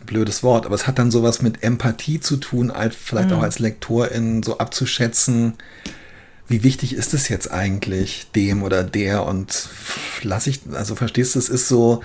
[0.07, 3.37] blödes Wort, aber es hat dann sowas mit Empathie zu tun, als vielleicht mhm.
[3.37, 5.55] auch als Lektorin so abzuschätzen,
[6.51, 9.69] wie wichtig ist es jetzt eigentlich dem oder der und
[10.23, 12.03] lass ich, also verstehst du, es ist so,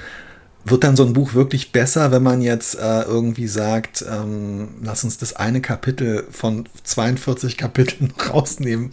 [0.66, 5.04] wird dann so ein Buch wirklich besser, wenn man jetzt äh, irgendwie sagt, ähm, lass
[5.04, 8.92] uns das eine Kapitel von 42 Kapiteln rausnehmen?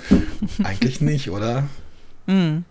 [0.65, 1.69] Eigentlich nicht, oder?
[2.27, 2.65] Mhm.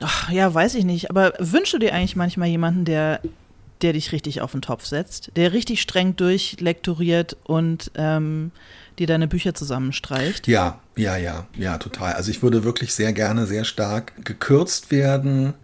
[0.00, 1.10] Ach, ja, weiß ich nicht.
[1.10, 3.20] Aber wünschst du dir eigentlich manchmal jemanden, der,
[3.82, 8.52] der dich richtig auf den Topf setzt, der richtig streng durchlektoriert und ähm,
[8.98, 10.46] dir deine Bücher zusammenstreicht.
[10.48, 12.14] Ja, ja, ja, ja, total.
[12.14, 15.54] Also ich würde wirklich sehr gerne sehr stark gekürzt werden.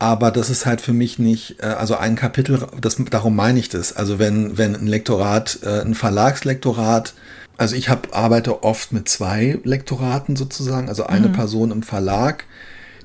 [0.00, 3.68] Aber das ist halt für mich nicht, äh, also ein Kapitel, das, darum meine ich
[3.68, 3.92] das.
[3.96, 7.14] Also wenn, wenn ein Lektorat, äh, ein Verlagslektorat,
[7.56, 11.32] also ich hab, arbeite oft mit zwei Lektoraten sozusagen, also eine mhm.
[11.32, 12.44] Person im Verlag,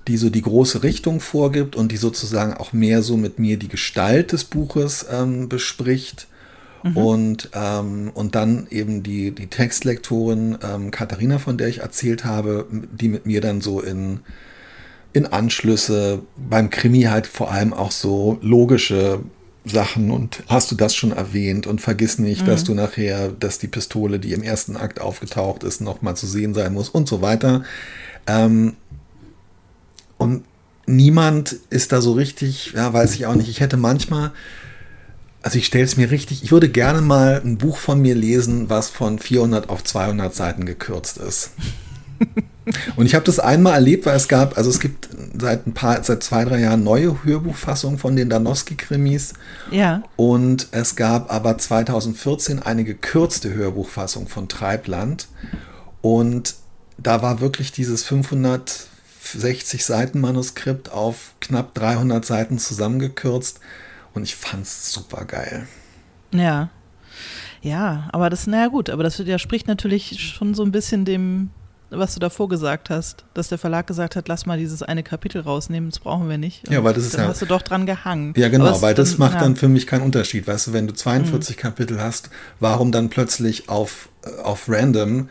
[0.08, 3.70] die so die große Richtung vorgibt und die sozusagen auch mehr so mit mir die
[3.70, 6.28] Gestalt des Buches ähm, bespricht.
[6.84, 6.98] Mhm.
[6.98, 12.68] Und, ähm, und dann eben die, die Textlektorin ähm, Katharina, von der ich erzählt habe,
[12.72, 14.20] die mit mir dann so in
[15.14, 19.20] in Anschlüsse, beim Krimi halt vor allem auch so logische
[19.64, 22.48] Sachen und hast du das schon erwähnt und vergiss nicht, mhm.
[22.48, 26.54] dass du nachher, dass die Pistole, die im ersten Akt aufgetaucht ist, nochmal zu sehen
[26.54, 27.64] sein muss und so weiter.
[28.28, 28.74] Ähm,
[30.18, 30.44] und
[30.86, 33.50] niemand ist da so richtig, ja, weiß ich auch nicht.
[33.50, 34.32] Ich hätte manchmal,
[35.44, 38.70] also ich stelle es mir richtig, ich würde gerne mal ein Buch von mir lesen,
[38.70, 41.52] was von 400 auf 200 Seiten gekürzt ist.
[42.96, 46.02] Und ich habe das einmal erlebt, weil es gab, also es gibt seit ein paar,
[46.02, 49.34] seit zwei, drei Jahren neue Hörbuchfassungen von den Danowski-Krimis.
[49.70, 50.04] Ja.
[50.16, 55.28] Und es gab aber 2014 eine gekürzte Hörbuchfassung von Treibland.
[56.02, 56.56] Und
[56.98, 63.60] da war wirklich dieses 560 Seiten Manuskript auf knapp 300 Seiten zusammengekürzt.
[64.14, 65.68] Und ich fand es super geil.
[66.32, 66.70] Ja.
[67.62, 71.50] Ja, aber das, naja gut, aber das widerspricht natürlich schon so ein bisschen dem
[71.98, 75.42] was du davor gesagt hast, dass der Verlag gesagt hat, lass mal dieses eine Kapitel
[75.42, 76.68] rausnehmen, das brauchen wir nicht.
[76.68, 77.28] Und ja, weil das ist dann ja.
[77.30, 78.34] hast du doch dran gehangen.
[78.36, 79.42] Ja, genau, weil das dann, macht ja.
[79.42, 80.48] dann für mich keinen Unterschied.
[80.48, 81.62] Weißt du, wenn du 42 mhm.
[81.62, 85.30] Kapitel hast, warum dann plötzlich auf, äh, auf random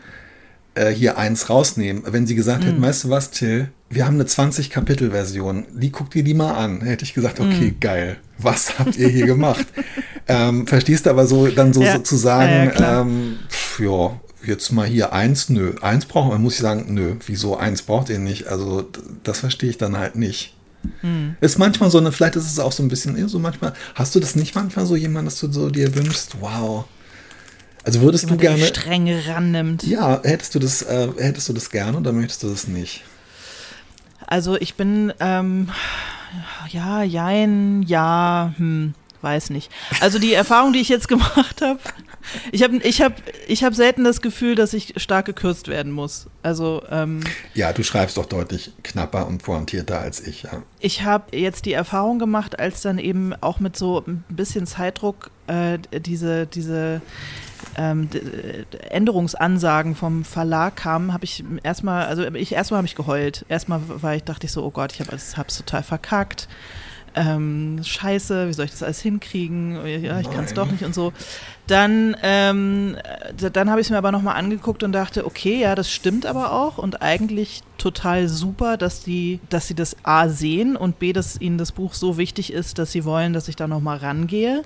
[0.75, 2.03] äh, hier eins rausnehmen?
[2.05, 2.67] Wenn sie gesagt mhm.
[2.67, 6.81] hätten, weißt du was, Till, wir haben eine 20-Kapitel-Version, die guck dir die mal an.
[6.81, 7.79] Hätte ich gesagt, okay, mhm.
[7.79, 9.65] geil, was habt ihr hier gemacht?
[10.27, 11.93] ähm, verstehst du aber so, dann so ja.
[11.93, 15.75] sozusagen, ja, ähm, pf, ja, jetzt mal hier eins, nö.
[15.81, 17.15] Eins braucht man, muss ich sagen, nö.
[17.25, 18.47] Wieso eins braucht ihr nicht?
[18.47, 18.89] Also
[19.23, 20.55] das verstehe ich dann halt nicht.
[21.01, 21.35] Hm.
[21.39, 24.19] Ist manchmal so eine, vielleicht ist es auch so ein bisschen, so manchmal, hast du
[24.19, 26.85] das nicht manchmal so jemand, dass du so dir wünschst, wow.
[27.83, 28.65] Also würdest jemand, du gerne.
[28.65, 29.83] strenge rannimmt.
[29.83, 33.03] Ja, hättest du das, äh, hättest du das gerne oder möchtest du das nicht?
[34.25, 35.69] Also ich bin, ähm,
[36.69, 39.69] ja, jein, ja, hm, weiß nicht.
[39.99, 41.79] Also die Erfahrung, die ich jetzt gemacht habe,
[42.51, 43.13] ich habe ich hab,
[43.47, 46.27] ich hab selten das Gefühl, dass ich stark gekürzt werden muss.
[46.41, 47.19] Also ähm,
[47.53, 50.43] ja, du schreibst doch deutlich knapper und pointierter als ich.
[50.43, 50.63] Ja.
[50.79, 55.31] Ich habe jetzt die Erfahrung gemacht, als dann eben auch mit so ein bisschen Zeitdruck
[55.47, 57.01] äh, diese diese
[57.77, 58.09] ähm,
[58.89, 63.45] Änderungsansagen vom Verlag kamen, habe ich erstmal, also ich erstmal habe ich geheult.
[63.49, 66.47] Erstmal war ich, dachte ich so, oh Gott, ich habe es total verkackt
[67.15, 69.85] ähm, scheiße, wie soll ich das alles hinkriegen?
[69.85, 71.13] Ja, ich kann es doch nicht und so.
[71.67, 72.97] Dann, ähm,
[73.53, 76.51] dann habe ich es mir aber nochmal angeguckt und dachte, okay, ja, das stimmt aber
[76.51, 81.39] auch und eigentlich total super, dass die, dass sie das A sehen und B, dass
[81.39, 84.63] ihnen das Buch so wichtig ist, dass sie wollen, dass ich da nochmal rangehe.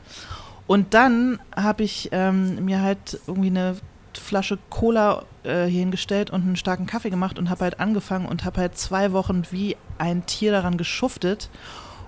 [0.68, 3.78] Und dann habe ich ähm, mir halt irgendwie eine
[4.14, 8.44] Flasche Cola äh, hier hingestellt und einen starken Kaffee gemacht und habe halt angefangen und
[8.44, 11.50] habe halt zwei Wochen wie ein Tier daran geschuftet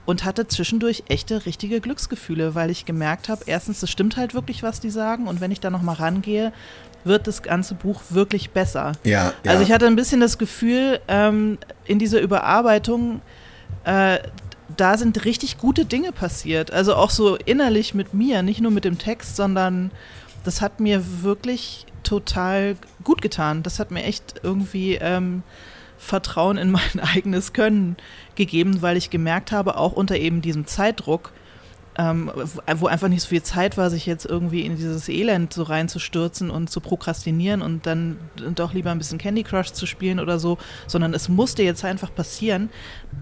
[0.06, 4.63] und hatte zwischendurch echte, richtige Glücksgefühle, weil ich gemerkt habe, erstens, es stimmt halt wirklich,
[4.63, 6.52] was die sagen und wenn ich da nochmal rangehe,
[7.04, 8.93] wird das ganze Buch wirklich besser.
[9.04, 9.52] Ja, ja.
[9.52, 13.22] Also ich hatte ein bisschen das Gefühl, ähm, in dieser Überarbeitung,
[13.86, 14.19] äh,
[14.80, 16.72] da sind richtig gute Dinge passiert.
[16.72, 19.92] Also auch so innerlich mit mir, nicht nur mit dem Text, sondern
[20.44, 23.63] das hat mir wirklich total gut getan.
[23.63, 25.44] Das hat mir echt irgendwie ähm,
[25.98, 27.98] Vertrauen in mein eigenes Können
[28.36, 31.34] gegeben, weil ich gemerkt habe, auch unter eben diesem Zeitdruck,
[32.00, 32.32] ähm,
[32.78, 36.50] wo einfach nicht so viel Zeit war, sich jetzt irgendwie in dieses Elend so reinzustürzen
[36.50, 38.18] und zu prokrastinieren und dann
[38.56, 40.58] doch lieber ein bisschen Candy Crush zu spielen oder so,
[40.88, 42.70] sondern es musste jetzt einfach passieren,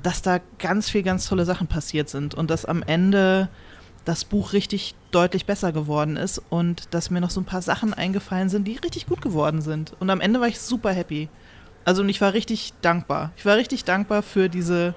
[0.03, 3.49] dass da ganz viel, ganz tolle Sachen passiert sind und dass am Ende
[4.05, 7.95] das Buch richtig deutlich besser geworden ist und dass mir noch so ein paar Sachen
[7.95, 9.93] eingefallen sind, die richtig gut geworden sind.
[9.99, 11.29] Und am Ende war ich super happy.
[11.83, 13.31] Also und ich war richtig dankbar.
[13.37, 14.93] Ich war richtig dankbar für diese,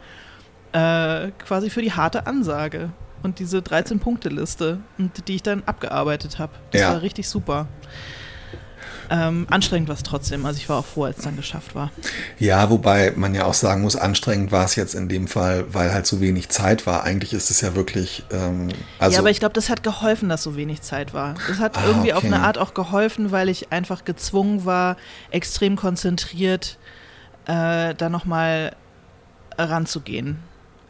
[0.73, 2.91] äh, quasi für die harte Ansage
[3.23, 4.79] und diese 13-Punkte-Liste,
[5.27, 6.53] die ich dann abgearbeitet habe.
[6.71, 6.93] Das ja.
[6.93, 7.69] war richtig super.
[9.13, 10.47] Ähm, anstrengend war es trotzdem.
[10.47, 11.91] Also ich war auch froh, als es dann geschafft war.
[12.39, 15.93] Ja, wobei man ja auch sagen muss, anstrengend war es jetzt in dem Fall, weil
[15.93, 17.03] halt so wenig Zeit war.
[17.03, 18.23] Eigentlich ist es ja wirklich.
[18.31, 18.69] Ähm,
[19.01, 21.35] also ja, aber ich glaube, das hat geholfen, dass so wenig Zeit war.
[21.49, 22.19] Das hat ah, irgendwie okay.
[22.19, 24.97] auf eine Art auch geholfen, weil ich einfach gezwungen war,
[25.33, 26.79] extrem konzentriert
[27.47, 28.77] äh, da nochmal
[29.59, 30.39] ranzugehen.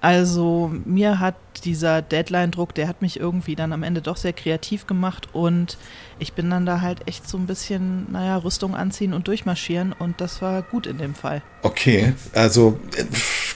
[0.01, 1.35] Also mir hat
[1.65, 5.77] dieser Deadline-Druck, der hat mich irgendwie dann am Ende doch sehr kreativ gemacht und
[6.19, 10.21] ich bin dann da halt echt so ein bisschen, naja, Rüstung anziehen und durchmarschieren und
[10.21, 11.43] das war gut in dem Fall.
[11.63, 13.05] Okay, also äh,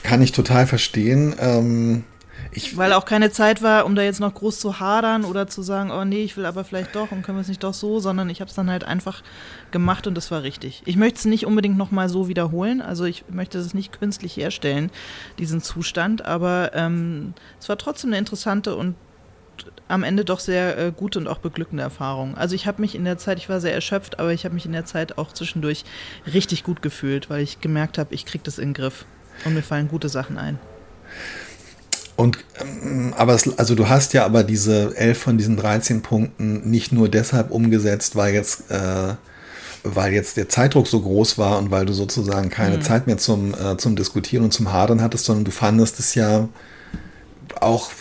[0.03, 1.35] kann ich total verstehen.
[1.39, 2.03] Ähm,
[2.55, 5.61] ich, Weil auch keine Zeit war, um da jetzt noch groß zu hadern oder zu
[5.61, 7.99] sagen, oh nee, ich will aber vielleicht doch und können wir es nicht doch so,
[7.99, 9.23] sondern ich habe es dann halt einfach
[9.71, 10.81] gemacht und das war richtig.
[10.85, 14.89] Ich möchte es nicht unbedingt nochmal so wiederholen, also ich möchte es nicht künstlich herstellen,
[15.37, 18.95] diesen Zustand, aber ähm, es war trotzdem eine interessante und
[19.87, 22.35] am Ende doch sehr äh, gute und auch beglückende Erfahrung.
[22.35, 24.65] Also ich habe mich in der Zeit, ich war sehr erschöpft, aber ich habe mich
[24.65, 25.83] in der Zeit auch zwischendurch
[26.33, 29.05] richtig gut gefühlt, weil ich gemerkt habe, ich kriege das in den Griff.
[29.43, 30.59] Und mir fallen gute Sachen ein.
[32.15, 36.69] Und ähm, aber es, also du hast ja aber diese elf von diesen 13 Punkten
[36.69, 39.13] nicht nur deshalb umgesetzt, weil jetzt, äh,
[39.83, 42.81] weil jetzt der Zeitdruck so groß war und weil du sozusagen keine mhm.
[42.81, 46.47] Zeit mehr zum, äh, zum Diskutieren und zum Hadern hattest, sondern du fandest es ja
[47.59, 47.91] auch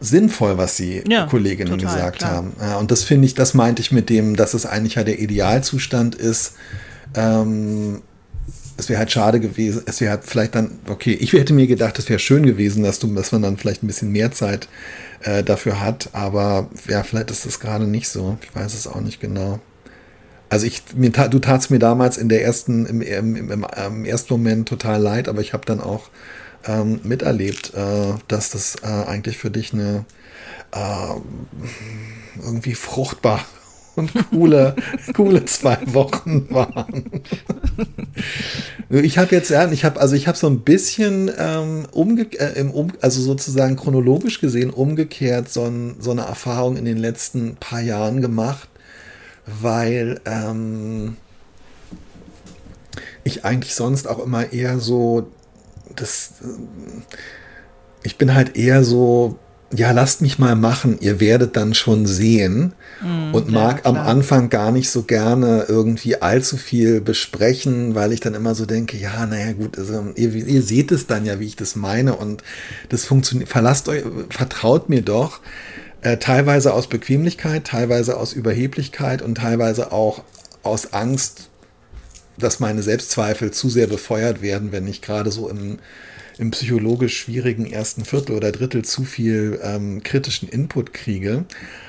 [0.00, 2.32] sinnvoll, was die ja, Kolleginnen total, gesagt klar.
[2.32, 2.52] haben.
[2.60, 5.18] Ja, und das finde ich, das meinte ich mit dem, dass es eigentlich ja der
[5.18, 6.54] Idealzustand ist,
[7.14, 8.02] ähm,
[8.80, 11.98] es wäre halt schade gewesen, es wäre halt vielleicht dann, okay, ich hätte mir gedacht,
[11.98, 14.68] es wäre schön gewesen, dass, du, dass man dann vielleicht ein bisschen mehr Zeit
[15.22, 18.38] äh, dafür hat, aber ja, vielleicht ist das gerade nicht so.
[18.42, 19.60] Ich weiß es auch nicht genau.
[20.48, 24.34] Also ich, mir, du tatst mir damals in der ersten, im, im, im, im ersten
[24.34, 26.10] Moment total leid, aber ich habe dann auch
[26.66, 30.04] ähm, miterlebt, äh, dass das äh, eigentlich für dich eine
[30.72, 31.14] äh,
[32.42, 33.44] irgendwie fruchtbar
[33.96, 34.76] und coole,
[35.14, 37.22] coole zwei Wochen waren.
[38.90, 42.58] Ich habe jetzt, ja, ich habe also ich habe so ein bisschen ähm, umge äh,
[42.58, 47.54] im um also sozusagen chronologisch gesehen umgekehrt so, ein, so, eine Erfahrung in den letzten
[47.56, 48.68] paar Jahren gemacht,
[49.46, 51.16] weil ähm,
[53.22, 55.30] ich eigentlich sonst auch immer eher so
[55.94, 57.14] das äh,
[58.02, 59.38] ich bin halt eher so
[59.72, 62.72] ja, lasst mich mal machen, ihr werdet dann schon sehen.
[63.00, 68.12] Mm, und mag ja, am Anfang gar nicht so gerne irgendwie allzu viel besprechen, weil
[68.12, 71.38] ich dann immer so denke, ja, naja, gut, also ihr, ihr seht es dann ja,
[71.38, 72.42] wie ich das meine und
[72.88, 75.40] das funktioniert, verlasst euch, vertraut mir doch.
[76.02, 80.24] Äh, teilweise aus Bequemlichkeit, teilweise aus Überheblichkeit und teilweise auch
[80.62, 81.50] aus Angst,
[82.38, 85.78] dass meine Selbstzweifel zu sehr befeuert werden, wenn ich gerade so im
[86.40, 91.44] im psychologisch schwierigen ersten Viertel oder Drittel zu viel ähm, kritischen Input kriege.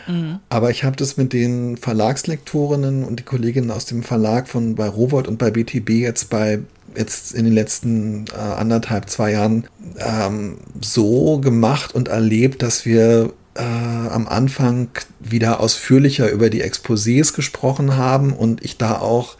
[0.07, 0.39] Mhm.
[0.49, 4.89] Aber ich habe das mit den Verlagslektorinnen und die Kolleginnen aus dem Verlag von bei
[4.89, 6.59] Robert und bei BTB jetzt bei
[6.97, 13.31] jetzt in den letzten äh, anderthalb, zwei Jahren ähm, so gemacht und erlebt, dass wir
[13.55, 14.89] äh, am Anfang
[15.21, 19.37] wieder ausführlicher über die Exposés gesprochen haben und ich da auch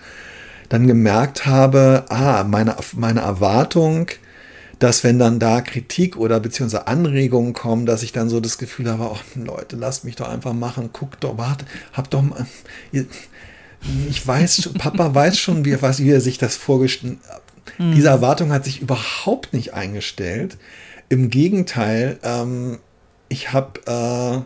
[0.70, 4.08] dann gemerkt habe, ah, meine, meine Erwartung,
[4.82, 8.90] dass wenn dann da Kritik oder beziehungsweise Anregungen kommen, dass ich dann so das Gefühl
[8.90, 12.48] habe, oh, Leute, lasst mich doch einfach machen, guckt doch, warte, habt doch mal,
[12.92, 17.44] ich weiß, Papa weiß schon, wie, was, wie er sich das vorgestellt hat.
[17.78, 17.94] Mhm.
[17.94, 20.58] Diese Erwartung hat sich überhaupt nicht eingestellt.
[21.10, 22.80] Im Gegenteil, ähm,
[23.30, 24.42] ich habe äh,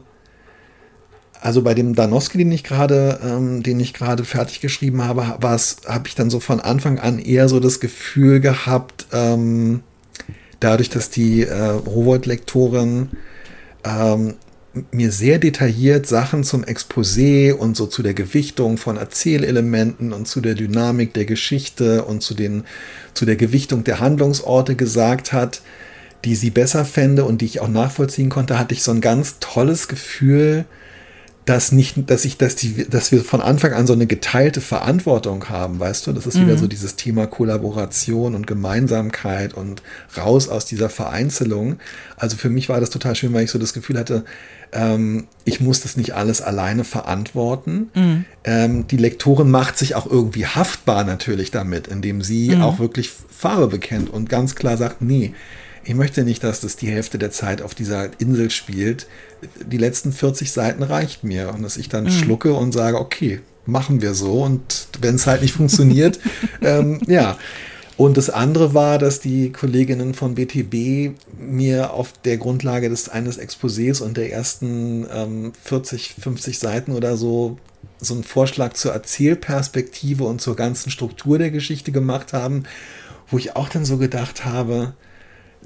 [1.39, 6.07] also bei dem Danowski, den ich gerade, ähm, den ich gerade fertig geschrieben habe, habe
[6.07, 9.81] ich dann so von Anfang an eher so das Gefühl gehabt, ähm,
[10.59, 13.09] dadurch, dass die äh, Robot-Lektorin
[13.83, 14.35] ähm,
[14.91, 20.41] mir sehr detailliert Sachen zum Exposé und so zu der Gewichtung von Erzählelementen und zu
[20.41, 22.65] der Dynamik der Geschichte und zu, den,
[23.13, 25.61] zu der Gewichtung der Handlungsorte gesagt hat,
[26.25, 29.37] die sie besser fände und die ich auch nachvollziehen konnte, hatte ich so ein ganz
[29.39, 30.65] tolles Gefühl,
[31.45, 35.47] dass nicht, dass ich, dass die, dass wir von Anfang an so eine geteilte Verantwortung
[35.47, 36.13] haben, weißt du?
[36.13, 36.47] Das ist mhm.
[36.47, 39.83] wieder so dieses Thema Kollaboration und Gemeinsamkeit und
[40.17, 41.77] raus aus dieser Vereinzelung.
[42.17, 44.25] Also für mich war das total schön, weil ich so das Gefühl hatte,
[44.71, 47.91] ähm, ich muss das nicht alles alleine verantworten.
[47.93, 48.25] Mhm.
[48.43, 52.61] Ähm, die Lektorin macht sich auch irgendwie haftbar natürlich damit, indem sie mhm.
[52.63, 55.33] auch wirklich Farbe bekennt und ganz klar sagt, nee,
[55.85, 59.07] ich möchte nicht, dass das die Hälfte der Zeit auf dieser Insel spielt.
[59.65, 62.09] Die letzten 40 Seiten reicht mir und dass ich dann mhm.
[62.09, 66.19] schlucke und sage, okay, machen wir so und wenn es halt nicht funktioniert,
[66.61, 67.37] ähm, ja.
[67.97, 73.39] Und das andere war, dass die Kolleginnen von BTB mir auf der Grundlage des eines
[73.39, 77.57] Exposés und der ersten ähm, 40, 50 Seiten oder so
[77.99, 82.65] so einen Vorschlag zur Erzählperspektive und zur ganzen Struktur der Geschichte gemacht haben,
[83.29, 84.93] wo ich auch dann so gedacht habe,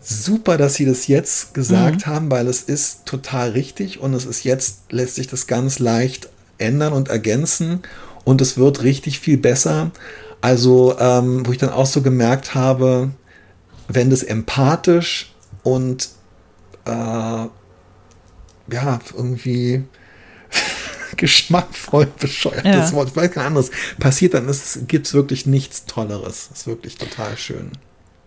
[0.01, 2.11] super, dass sie das jetzt gesagt mhm.
[2.11, 6.29] haben, weil es ist total richtig und es ist jetzt, lässt sich das ganz leicht
[6.57, 7.81] ändern und ergänzen
[8.23, 9.91] und es wird richtig viel besser.
[10.41, 13.11] Also, ähm, wo ich dann auch so gemerkt habe,
[13.87, 15.33] wenn das empathisch
[15.63, 16.09] und
[16.85, 16.91] äh,
[18.71, 19.83] ja, irgendwie
[21.17, 22.77] geschmackvoll bescheuert, ja.
[22.77, 24.49] das Wort, ich weiß kein anderes, passiert, dann
[24.87, 26.47] gibt es wirklich nichts Tolleres.
[26.49, 27.71] Das ist wirklich total schön.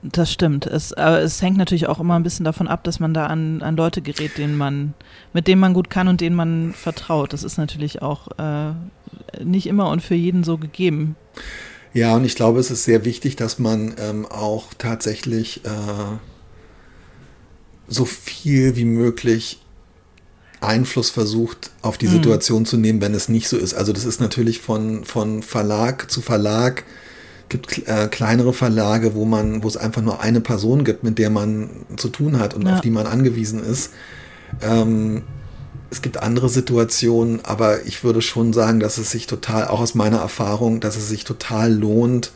[0.02, 0.66] Das stimmt.
[0.66, 3.62] Es, aber es hängt natürlich auch immer ein bisschen davon ab, dass man da an,
[3.62, 4.94] an Leute gerät, denen man,
[5.32, 7.32] mit denen man gut kann und denen man vertraut.
[7.32, 8.72] Das ist natürlich auch äh,
[9.44, 11.14] nicht immer und für jeden so gegeben.
[11.94, 15.68] Ja, und ich glaube, es ist sehr wichtig, dass man ähm, auch tatsächlich äh,
[17.86, 19.60] so viel wie möglich
[20.60, 22.12] Einfluss versucht, auf die mhm.
[22.12, 23.74] Situation zu nehmen, wenn es nicht so ist.
[23.74, 26.84] Also das ist natürlich von, von Verlag zu Verlag
[27.52, 31.28] gibt äh, kleinere Verlage, wo man, wo es einfach nur eine Person gibt, mit der
[31.28, 32.74] man zu tun hat und Ja.
[32.76, 33.92] auf die man angewiesen ist.
[34.62, 35.22] Ähm,
[35.90, 39.94] es gibt andere Situationen, aber ich würde schon sagen, dass es sich total, auch aus
[39.94, 42.32] meiner Erfahrung, dass es sich total lohnt,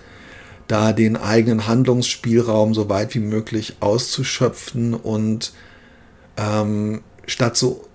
[0.68, 5.52] da den eigenen Handlungsspielraum so weit wie möglich auszuschöpfen und
[6.36, 7.85] ähm, statt so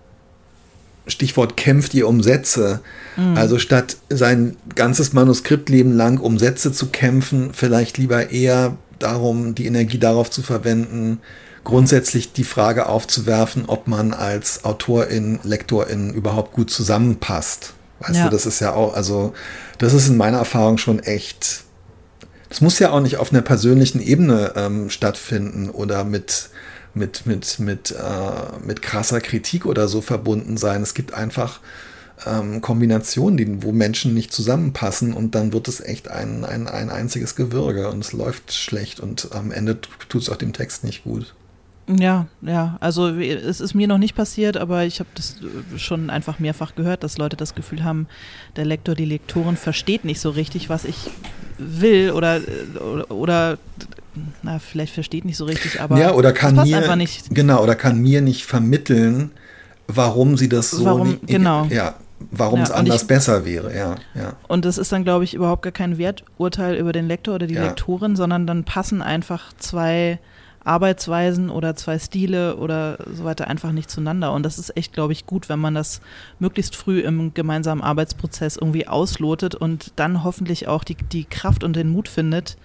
[1.08, 2.82] Stichwort kämpft ihr um Sätze.
[3.36, 9.66] Also statt sein ganzes Manuskriptleben lang um Sätze zu kämpfen, vielleicht lieber eher darum, die
[9.66, 11.20] Energie darauf zu verwenden,
[11.64, 17.74] grundsätzlich die Frage aufzuwerfen, ob man als Autorin, Lektorin überhaupt gut zusammenpasst.
[18.00, 18.24] Weißt Ja.
[18.26, 19.34] du, das ist ja auch, also
[19.78, 21.64] das ist in meiner Erfahrung schon echt
[22.50, 26.50] das muss ja auch nicht auf einer persönlichen Ebene ähm, stattfinden oder mit,
[26.94, 30.82] mit, mit, mit, äh, mit krasser Kritik oder so verbunden sein.
[30.82, 31.60] Es gibt einfach
[32.26, 36.90] ähm, Kombinationen, die, wo Menschen nicht zusammenpassen und dann wird es echt ein, ein, ein
[36.90, 39.80] einziges Gewürge und es läuft schlecht und am Ende
[40.10, 41.34] tut es auch dem Text nicht gut.
[41.88, 42.78] Ja, ja.
[42.80, 46.76] Also es ist mir noch nicht passiert, aber ich habe das äh, schon einfach mehrfach
[46.76, 48.08] gehört, dass Leute das Gefühl haben,
[48.56, 51.10] der Lektor, die Lektorin versteht nicht so richtig, was ich
[51.58, 53.58] will oder äh, oder, oder
[54.44, 57.34] na, vielleicht versteht nicht so richtig, aber ja, oder kann mir, einfach nicht.
[57.34, 59.32] genau, oder kann mir nicht vermitteln,
[59.88, 61.66] warum sie das so Warum- nicht, genau.
[61.66, 61.96] ja,
[62.32, 64.34] warum Ja, es anders ich- besser wäre, ja, ja.
[64.48, 67.56] Und das ist dann, glaube ich, überhaupt gar kein Werturteil über den Lektor oder die
[67.56, 67.64] Ja.
[67.64, 70.20] Lektorin, sondern dann passen einfach zwei
[70.64, 74.32] Arbeitsweisen oder zwei Stile oder so weiter einfach nicht zueinander.
[74.32, 76.02] Und das ist echt, glaube ich, gut, wenn man das
[76.38, 81.76] möglichst früh im gemeinsamen Arbeitsprozess irgendwie auslotet und dann hoffentlich auch die, die Kraft und
[81.76, 82.58] den Mut findet,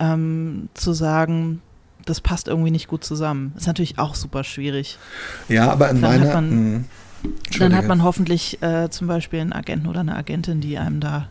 [0.00, 1.62] ähm, zu sagen,
[2.06, 3.52] das passt irgendwie nicht gut zusammen.
[3.56, 4.98] Ist natürlich auch super schwierig.
[5.48, 6.34] Ja, aber in Dann hat meiner.
[6.34, 6.84] man- mh,
[7.58, 11.28] Dann hat man hoffentlich äh, zum Beispiel einen Agenten oder eine Agentin, die einem da,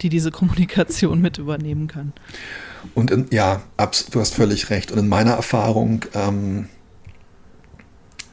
[0.00, 2.14] die diese Kommunikation mit übernehmen kann.
[2.94, 4.90] Und in, ja, abs du hast völlig recht.
[4.92, 6.68] Und in meiner Erfahrung ähm,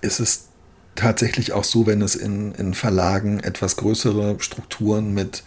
[0.02, 0.48] ist es
[0.96, 5.44] tatsächlich auch so, wenn es in, in Verlagen etwas größere Strukturen mit,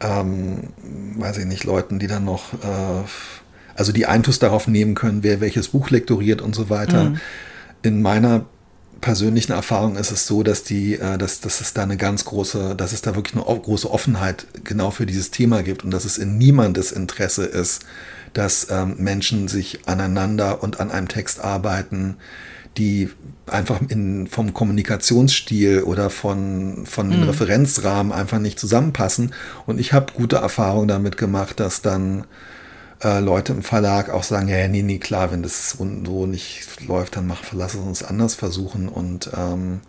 [0.00, 0.68] ähm,
[1.16, 3.04] weiß ich nicht, Leuten, die dann noch, äh,
[3.74, 7.10] also die Einfluss darauf nehmen können, wer welches Buch lektoriert und so weiter.
[7.10, 7.20] Mhm.
[7.82, 8.46] In meiner
[9.00, 12.74] persönlichen Erfahrung ist es so, dass die, äh, dass, dass es da eine ganz große,
[12.74, 16.18] dass es da wirklich eine große Offenheit genau für dieses Thema gibt und dass es
[16.18, 17.84] in niemandes Interesse ist,
[18.32, 22.16] dass ähm, Menschen sich aneinander und an einem Text arbeiten,
[22.76, 23.10] die
[23.46, 29.32] einfach in, vom Kommunikationsstil oder von, von den Referenzrahmen einfach nicht zusammenpassen.
[29.66, 32.24] Und ich habe gute Erfahrungen damit gemacht, dass dann
[33.02, 37.16] äh, Leute im Verlag auch sagen, ja, nee, nee, klar, wenn das so nicht läuft,
[37.16, 38.88] dann mach, lass es uns anders versuchen.
[38.88, 39.80] Und ähm,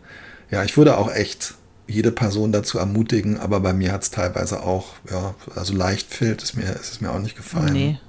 [0.51, 1.55] ja, ich würde auch echt
[1.88, 6.43] jede Person dazu ermutigen, aber bei mir hat es teilweise auch, ja, also leicht fällt
[6.43, 7.99] es mir, ist es mir auch nicht gefallen, Nee,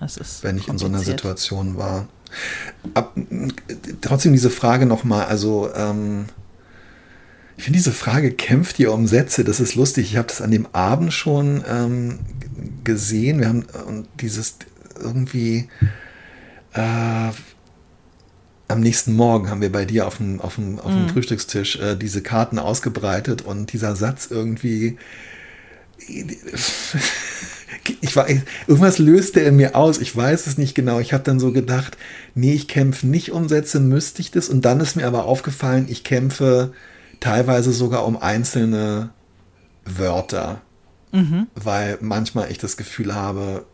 [0.00, 0.98] das ist wenn ich in so einer.
[0.98, 2.08] Situation war.
[2.94, 3.14] Ab,
[4.00, 6.26] trotzdem diese Frage nochmal, also ähm,
[7.56, 9.44] ich finde diese Frage, kämpft ihr um Sätze?
[9.44, 10.12] Das ist lustig.
[10.12, 12.18] Ich habe das an dem Abend schon ähm,
[12.84, 13.40] gesehen.
[13.40, 14.56] Wir haben äh, und dieses
[14.98, 15.68] irgendwie
[16.72, 17.30] äh,
[18.68, 21.96] am nächsten Morgen haben wir bei dir auf dem, auf dem, auf dem Frühstückstisch äh,
[21.96, 24.96] diese Karten ausgebreitet und dieser Satz irgendwie.
[28.10, 30.98] Ich war, irgendwas löste er mir aus, ich weiß es nicht genau.
[30.98, 31.96] Ich habe dann so gedacht,
[32.34, 34.48] nee, ich kämpfe nicht um Sätze, müsste ich das?
[34.48, 36.72] Und dann ist mir aber aufgefallen, ich kämpfe
[37.20, 39.10] teilweise sogar um einzelne
[39.84, 40.60] Wörter,
[41.54, 43.64] weil manchmal ich das Gefühl habe,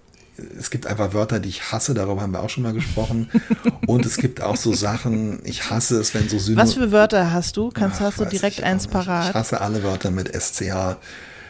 [0.58, 3.30] es gibt einfach Wörter, die ich hasse, darüber haben wir auch schon mal gesprochen.
[3.86, 7.32] Und es gibt auch so Sachen, ich hasse es, wenn so Syno Was für Wörter
[7.32, 7.70] hast du?
[7.70, 9.30] Kannst, Ach, hast du weiß direkt eins parat?
[9.30, 10.98] Ich hasse alle Wörter mit SCH.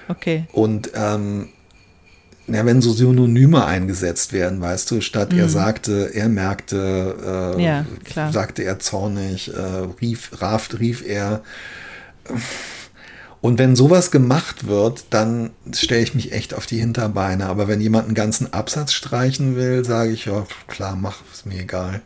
[0.06, 0.46] Okay.
[0.52, 1.48] Und ähm,
[2.48, 7.60] ja, wenn so Synonyme eingesetzt werden, weißt du, statt er sagte, er merkte, äh, Mhm.
[7.60, 8.32] Ja, klar.
[8.32, 9.60] sagte er zornig, äh,
[10.00, 11.42] rief, raft, rief er.
[13.40, 17.46] Und wenn sowas gemacht wird, dann stelle ich mich echt auf die Hinterbeine.
[17.46, 21.60] Aber wenn jemand einen ganzen Absatz streichen will, sage ich, ja, klar, mach, ist mir
[21.60, 22.00] egal.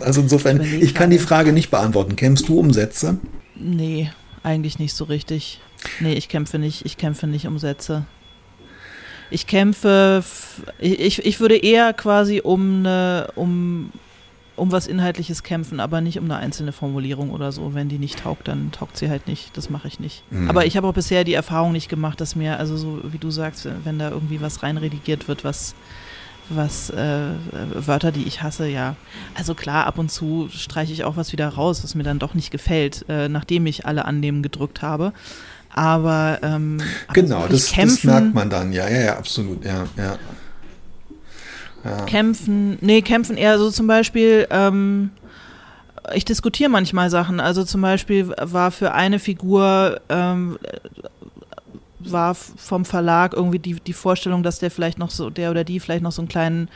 [0.00, 0.62] Also insofern, Mhm.
[0.64, 1.18] Ich ich kann die.
[1.18, 2.16] Frage nicht beantworten.
[2.16, 3.18] Kämpfst du um Sätze?
[3.54, 4.10] Nee,
[4.42, 5.60] eigentlich nicht so richtig.
[6.00, 8.06] Nee, ich kämpfe nicht, ich kämpfe nicht um Sätze.
[9.30, 13.90] Ich kämpfe, f- ich, ich würde eher quasi um eine, um,
[14.54, 17.74] um was Inhaltliches kämpfen, aber nicht um eine einzelne Formulierung oder so.
[17.74, 19.56] Wenn die nicht taugt, dann taugt sie halt nicht.
[19.56, 20.22] Das mache ich nicht.
[20.30, 20.48] Mhm.
[20.48, 23.30] Aber ich habe auch bisher die Erfahrung nicht gemacht, dass mir, also so wie du
[23.30, 25.74] sagst, wenn da irgendwie was reinredigiert wird, was,
[26.48, 27.30] was äh,
[27.74, 28.94] Wörter, die ich hasse, ja.
[29.34, 32.34] Also klar, ab und zu streiche ich auch was wieder raus, was mir dann doch
[32.34, 35.12] nicht gefällt, äh, nachdem ich alle Annehmen gedrückt habe.
[35.76, 36.78] Aber ähm,
[37.12, 40.16] Genau, aber das, kämpfen, das merkt man dann, ja, ja, ja, absolut, ja, ja.
[41.84, 42.04] ja.
[42.06, 45.10] Kämpfen, nee, kämpfen eher so zum Beispiel, ähm,
[46.14, 47.40] ich diskutiere manchmal Sachen.
[47.40, 50.58] Also zum Beispiel war für eine Figur, ähm,
[51.98, 55.78] war vom Verlag irgendwie die, die Vorstellung, dass der vielleicht noch so, der oder die
[55.78, 56.68] vielleicht noch so einen kleinen,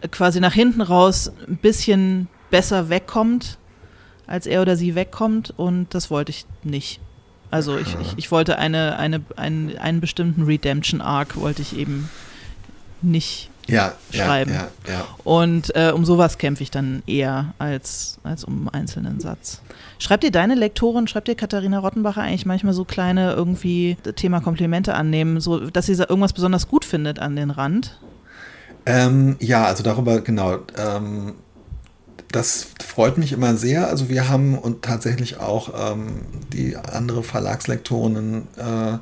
[0.00, 3.58] äh, quasi nach hinten raus ein bisschen besser wegkommt,
[4.26, 6.98] als er oder sie wegkommt und das wollte ich nicht.
[7.52, 12.08] Also ich, ich, ich wollte eine, eine, einen, einen bestimmten Redemption-Arc wollte ich eben
[13.02, 14.52] nicht Ja, schreiben.
[14.52, 19.20] ja, ja, und äh, um sowas kämpfe ich dann eher als, als um einen einzelnen
[19.20, 19.60] Satz.
[19.98, 24.94] Schreibt dir deine Lektorin, schreibt dir Katharina Rottenbacher eigentlich manchmal so kleine irgendwie Thema Komplimente
[24.94, 27.98] annehmen, so dass sie irgendwas besonders gut findet an den Rand?
[28.86, 30.58] Ähm, ja, also darüber, genau.
[30.76, 31.34] Ähm,
[32.30, 33.88] das freut mich immer sehr.
[33.88, 38.98] Also wir haben und tatsächlich auch ähm, die andere Verlagslektorinnen, äh,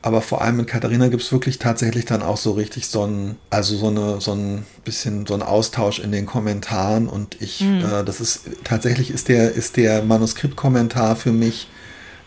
[0.00, 3.36] aber vor allem mit Katharina gibt es wirklich tatsächlich dann auch so richtig so ein,
[3.50, 8.04] also so eine, so ein bisschen so ein Austausch in den Kommentaren und ich, äh,
[8.04, 11.68] das ist tatsächlich ist der, ist der Manuskriptkommentar für mich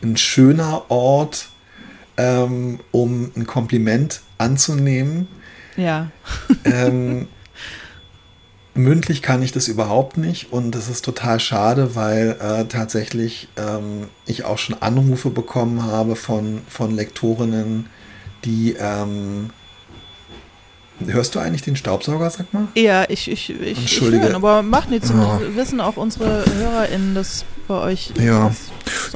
[0.04, 1.48] ein schöner Ort,
[2.18, 5.28] ähm, um ein Kompliment anzunehmen.
[5.78, 6.12] Ja.
[6.66, 7.30] Ähm,
[8.74, 14.08] mündlich kann ich das überhaupt nicht und das ist total schade, weil äh, tatsächlich ähm,
[14.26, 17.88] ich auch schon Anrufe bekommen habe von, von Lektorinnen,
[18.46, 19.50] die ähm,
[21.08, 22.68] Hörst du eigentlich den Staubsauger, sag mal?
[22.76, 24.28] Ja, ich, ich, ich, ich Entschuldige.
[24.28, 25.10] höre, aber macht nichts.
[25.10, 25.40] Ja.
[25.56, 28.52] Wissen auch unsere HörerInnen, dass bei euch Ja.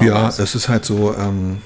[0.01, 1.60] Ja, es ist halt so ähm,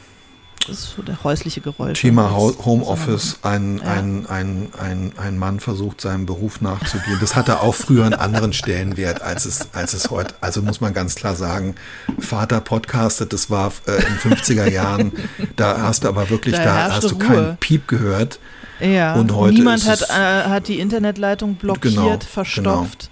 [0.71, 1.99] ist so der häusliche Geräusch.
[2.01, 3.39] Thema ist Homeoffice.
[3.43, 7.17] Ein, ein, ein, ein, ein Mann versucht, seinem Beruf nachzugehen.
[7.19, 10.35] Das hatte auch früher einen anderen Stellenwert, als es, als es heute.
[10.41, 11.75] Also muss man ganz klar sagen,
[12.19, 15.11] Vater podcastet, das war äh, in 50er Jahren.
[15.55, 17.25] Da hast du aber wirklich, Da da, hast du Ruhe.
[17.25, 18.39] keinen Piep gehört.
[18.79, 23.09] Ja, Und heute niemand hat, äh, hat die Internetleitung blockiert, Genau, verstopft.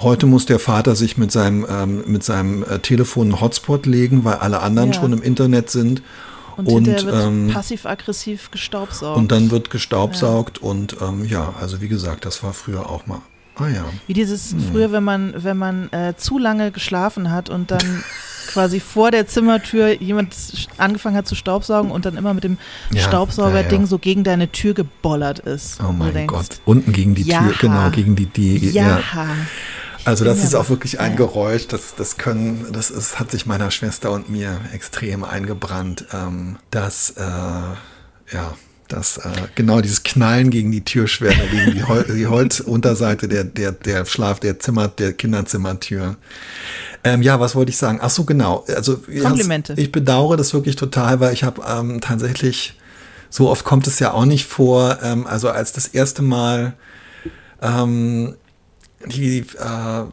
[0.00, 4.24] Heute muss der Vater sich mit seinem, ähm, mit seinem äh, Telefon einen Hotspot legen,
[4.24, 5.00] weil alle anderen Ja.
[5.00, 6.02] schon im Internet sind.
[6.58, 9.16] Und, Und, hinterher wird ähm, passiv-aggressiv gestaubsaugt.
[9.16, 13.20] Und dann wird gestaubsaugt und ähm, ja, also wie gesagt, das war früher auch mal.
[13.56, 13.84] Ah ja.
[14.06, 14.60] Wie dieses Hm.
[14.70, 18.04] früher, wenn man, wenn man äh, zu lange geschlafen hat und dann
[18.48, 20.34] quasi vor der Zimmertür jemand
[20.78, 22.56] angefangen hat zu staubsaugen und dann immer mit dem
[22.90, 23.86] Ja, Staubsaugerding ja, ja.
[23.86, 25.78] so gegen deine Tür gebollert ist.
[25.86, 26.60] Oh mein denkst, Gott.
[26.64, 27.42] Unten gegen die Ja.
[27.42, 29.00] Tür, genau, gegen die, die Ja.
[30.08, 31.16] Also das ist auch wirklich ein.
[31.16, 36.56] Geräusch, das, das können, das ist, hat sich meiner Schwester und mir extrem eingebrannt, ähm,
[36.70, 38.54] dass, äh, ja,
[38.88, 43.72] dass äh, genau dieses Knallen gegen die Türschwelle, gegen die, Hol die Holzunterseite der, der,
[43.72, 46.16] der Schlaf, der Zimmer, der Kinderzimmertür.
[47.04, 47.98] Ähm, ja, was wollte ich sagen?
[48.00, 48.64] Ach so, genau.
[48.74, 49.74] Also Komplimente.
[49.76, 52.78] Ich bedauere das wirklich total, weil ich habe ähm, tatsächlich,
[53.28, 56.72] so oft kommt es ja auch nicht vor, ähm, also als das erste Mal
[57.60, 58.36] ähm,
[59.06, 60.04] die äh,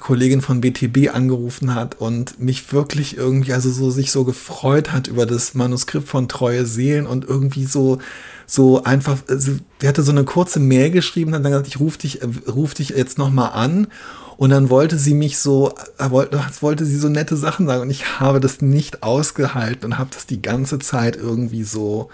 [0.00, 5.06] Kollegin von BTB angerufen hat und mich wirklich irgendwie, also so sich so gefreut hat
[5.06, 7.98] über das Manuskript von Treue Seelen und irgendwie so,
[8.46, 11.98] so einfach, also, die hatte so eine kurze Mail geschrieben, hat dann gesagt, ich rufe
[11.98, 13.88] dich, äh, ruf dich jetzt nochmal an.
[14.36, 17.90] Und dann wollte sie mich so, äh, wollte, wollte sie so nette Sachen sagen und
[17.90, 22.10] ich habe das nicht ausgehalten und habe das die ganze Zeit irgendwie so,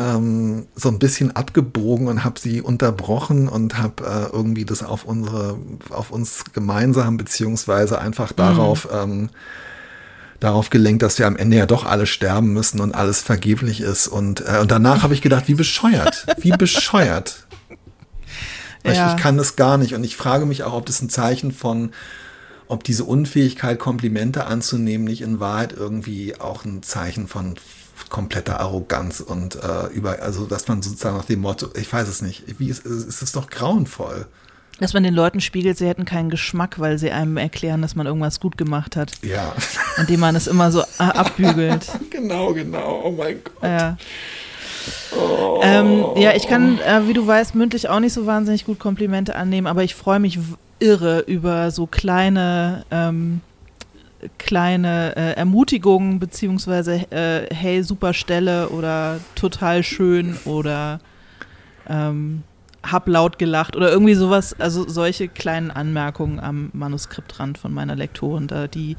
[0.00, 5.04] ähm, so ein bisschen abgebogen und habe sie unterbrochen und habe äh, irgendwie das auf
[5.04, 5.58] unsere,
[5.90, 9.28] auf uns gemeinsam beziehungsweise einfach darauf, ähm,
[10.40, 14.08] darauf gelenkt, dass wir am Ende ja doch alle sterben müssen und alles vergeblich ist.
[14.08, 17.46] Und, äh, und danach habe ich gedacht, wie bescheuert, wie bescheuert.
[18.82, 18.92] Ja.
[18.92, 21.52] ich, ich kann das gar nicht und ich frage mich auch, ob das ein Zeichen
[21.52, 21.90] von
[22.68, 27.56] ob diese Unfähigkeit, Komplimente anzunehmen, nicht in Wahrheit irgendwie auch ein Zeichen von
[28.08, 32.22] kompletter Arroganz und äh, über, also dass man sozusagen nach dem Motto, ich weiß es
[32.22, 34.26] nicht, wie ist, ist es doch grauenvoll.
[34.78, 38.06] Dass man den Leuten spiegelt, sie hätten keinen Geschmack, weil sie einem erklären, dass man
[38.06, 39.54] irgendwas gut gemacht hat, Ja,
[39.98, 41.86] indem man es immer so äh, abbügelt.
[42.10, 43.62] genau, genau, oh mein Gott.
[43.62, 43.98] Ja.
[45.62, 49.36] Ähm, ja, ich kann, äh, wie du weißt, mündlich auch nicht so wahnsinnig gut Komplimente
[49.36, 50.38] annehmen, aber ich freue mich
[50.78, 53.42] irre über so kleine, ähm,
[54.38, 61.00] kleine äh, Ermutigungen, beziehungsweise äh, hey, super Stelle oder total schön oder
[61.88, 62.42] ähm,
[62.82, 68.46] hab laut gelacht oder irgendwie sowas, also solche kleinen Anmerkungen am Manuskriptrand von meiner Lektorin,
[68.46, 68.96] da die,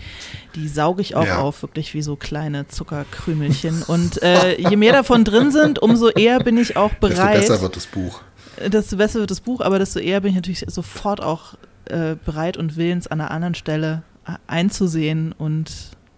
[0.54, 1.40] die sauge ich auch Ja.
[1.40, 3.82] auf, wirklich wie so kleine Zuckerkrümelchen.
[3.88, 7.62] Und äh, je mehr davon drin sind, umso eher bin ich auch Desto bereit, besser
[7.62, 8.22] wird das Buch.
[8.68, 11.56] desto besser wird das Buch, aber desto eher bin ich natürlich sofort auch
[11.86, 14.04] äh, bereit und willens, an einer anderen Stelle
[14.48, 15.72] einzusehen und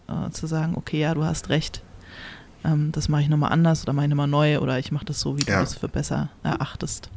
[0.07, 1.81] äh, zu sagen, okay, ja, du hast recht.
[2.63, 5.19] Ähm, das mache ich nochmal anders oder mache ich nochmal neu oder ich mache das
[5.19, 5.57] so, wie ja.
[5.57, 7.09] du es für besser erachtest.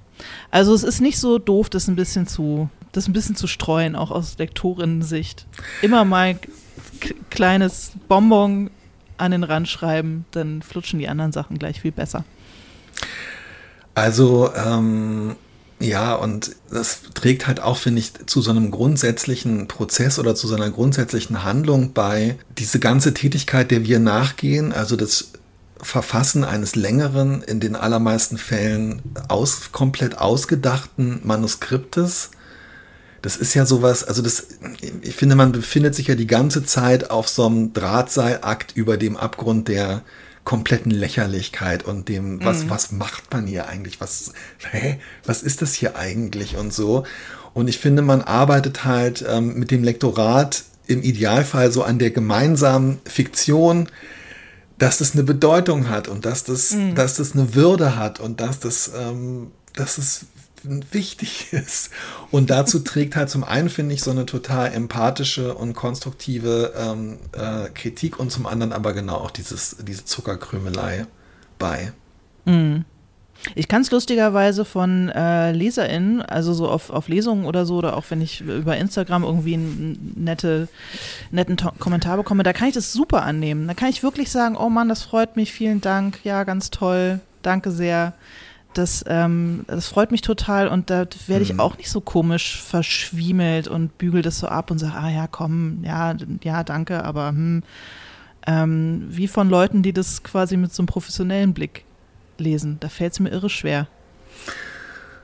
[0.50, 3.96] Also es ist nicht so doof, das ein bisschen zu, das ein bisschen zu streuen,
[3.96, 5.46] auch aus Lektorinnen-Sicht.
[5.82, 6.38] Immer mal
[7.30, 8.70] kleines Bonbon
[9.18, 12.24] an den Rand schreiben, dann flutschen die anderen Sachen gleich viel besser.
[13.94, 15.36] Also ähm,
[15.78, 20.48] ja, und das trägt halt auch, finde ich, zu so einem grundsätzlichen Prozess oder zu
[20.48, 22.36] so einer grundsätzlichen Handlung bei.
[22.56, 25.32] Diese ganze Tätigkeit, der wir nachgehen, also das
[25.78, 32.30] Verfassen eines längeren, in den allermeisten Fällen aus, komplett ausgedachten Manuskriptes.
[33.20, 34.46] Das ist ja sowas, also das,
[35.02, 39.16] ich finde, man befindet sich ja die ganze Zeit auf so einem Drahtseilakt über dem
[39.16, 40.02] Abgrund der
[40.46, 42.70] kompletten Lächerlichkeit und dem, was, mhm.
[42.70, 44.00] was macht man hier eigentlich?
[44.00, 44.32] Was,
[44.70, 47.04] hä, was ist das hier eigentlich und so?
[47.52, 52.12] Und ich finde, man arbeitet halt ähm, mit dem Lektorat im Idealfall so an der
[52.12, 53.88] gemeinsamen Fiktion,
[54.78, 56.94] dass das eine Bedeutung hat und dass das, mhm.
[56.94, 60.26] dass das eine Würde hat und dass das, ähm, dass es
[60.90, 61.90] wichtig ist.
[62.30, 67.18] Und dazu trägt halt zum einen, finde ich, so eine total empathische und konstruktive ähm,
[67.32, 71.06] äh, Kritik und zum anderen aber genau auch dieses, diese Zuckerkrümelei
[71.58, 71.92] bei.
[72.44, 72.84] Mhm.
[73.54, 77.96] Ich kann es lustigerweise von äh, LeserInnen, also so auf, auf Lesungen oder so, oder
[77.96, 80.68] auch wenn ich über Instagram irgendwie einen nette,
[81.30, 83.68] netten to Kommentar bekomme, da kann ich das super annehmen.
[83.68, 87.20] Da kann ich wirklich sagen, oh Mann, das freut mich, vielen Dank, ja, ganz toll,
[87.42, 88.14] danke sehr.
[88.76, 91.60] Das, ähm, das freut mich total und da werde ich mhm.
[91.60, 95.82] auch nicht so komisch verschwiemelt und bügel das so ab und sage, ah ja, komm,
[95.82, 97.62] ja, ja, danke, aber hm.
[98.48, 101.84] Ähm, wie von Leuten, die das quasi mit so einem professionellen Blick
[102.38, 102.76] lesen.
[102.78, 103.88] Da fällt es mir irre schwer.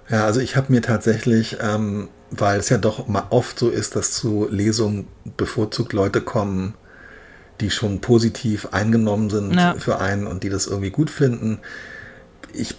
[0.08, 3.94] Ja, also ich habe mir tatsächlich, ähm, weil es ja doch mal oft so ist,
[3.94, 6.74] dass zu Lesungen bevorzugt Leute kommen,
[7.60, 9.74] die schon positiv eingenommen sind ja.
[9.78, 11.60] für einen und die das irgendwie gut finden.
[12.54, 12.74] Ich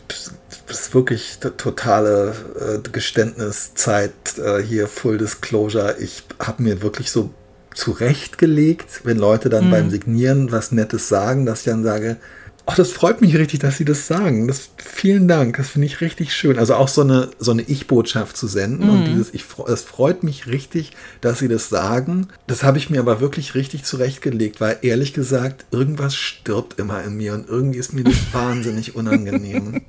[0.74, 5.96] ist wirklich totale äh, Geständniszeit äh, hier, Full Disclosure.
[6.00, 7.30] Ich habe mir wirklich so
[7.74, 9.72] zurechtgelegt, wenn Leute dann mhm.
[9.72, 12.18] beim Signieren was Nettes sagen, dass ich dann sage,
[12.66, 14.48] Oh, das freut mich richtig, dass Sie das sagen.
[14.48, 16.58] Das, vielen Dank, das finde ich richtig schön.
[16.58, 18.88] Also auch so eine, so eine Ich-Botschaft zu senden.
[18.88, 18.90] Mhm.
[18.90, 22.28] Und dieses, ich, es freut mich richtig, dass Sie das sagen.
[22.48, 27.16] Das habe ich mir aber wirklich richtig zurechtgelegt, weil ehrlich gesagt, irgendwas stirbt immer in
[27.16, 29.82] mir und irgendwie ist mir das wahnsinnig unangenehm.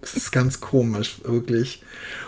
[0.00, 1.82] Das ist ganz komisch, wirklich.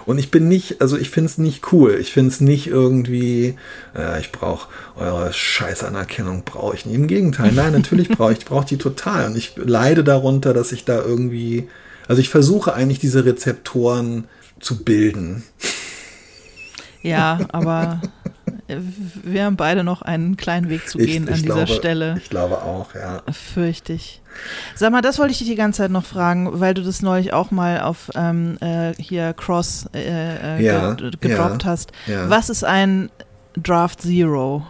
[0.05, 1.97] Und ich bin nicht, also ich finde es nicht cool.
[2.01, 3.57] Ich finde es nicht irgendwie,
[3.97, 6.95] äh, ich brauche eure Scheißanerkennung, brauche ich nicht.
[6.95, 9.27] Im Gegenteil, nein, natürlich brauche ich, ich brauche die total.
[9.27, 11.69] Und ich leide darunter, dass ich da irgendwie,
[12.09, 14.25] also ich versuche eigentlich diese Rezeptoren
[14.61, 15.43] zu bilden.
[17.03, 18.01] Ja, aber
[18.69, 22.15] wir haben beide noch einen kleinen Weg zu gehen ich, ich an dieser glaube, Stelle.
[22.19, 23.23] Ich glaube auch, ja.
[23.33, 24.23] Fürchte ich.
[24.75, 27.33] Sag mal, das wollte ich dich die ganze Zeit noch fragen, weil du das neulich
[27.33, 31.93] auch mal auf ähm, äh, hier Cross äh, äh, ja, ge gedroppt ja, hast.
[32.07, 32.31] Ja.
[32.31, 33.11] Was ist ein
[33.57, 34.67] Draft Zero?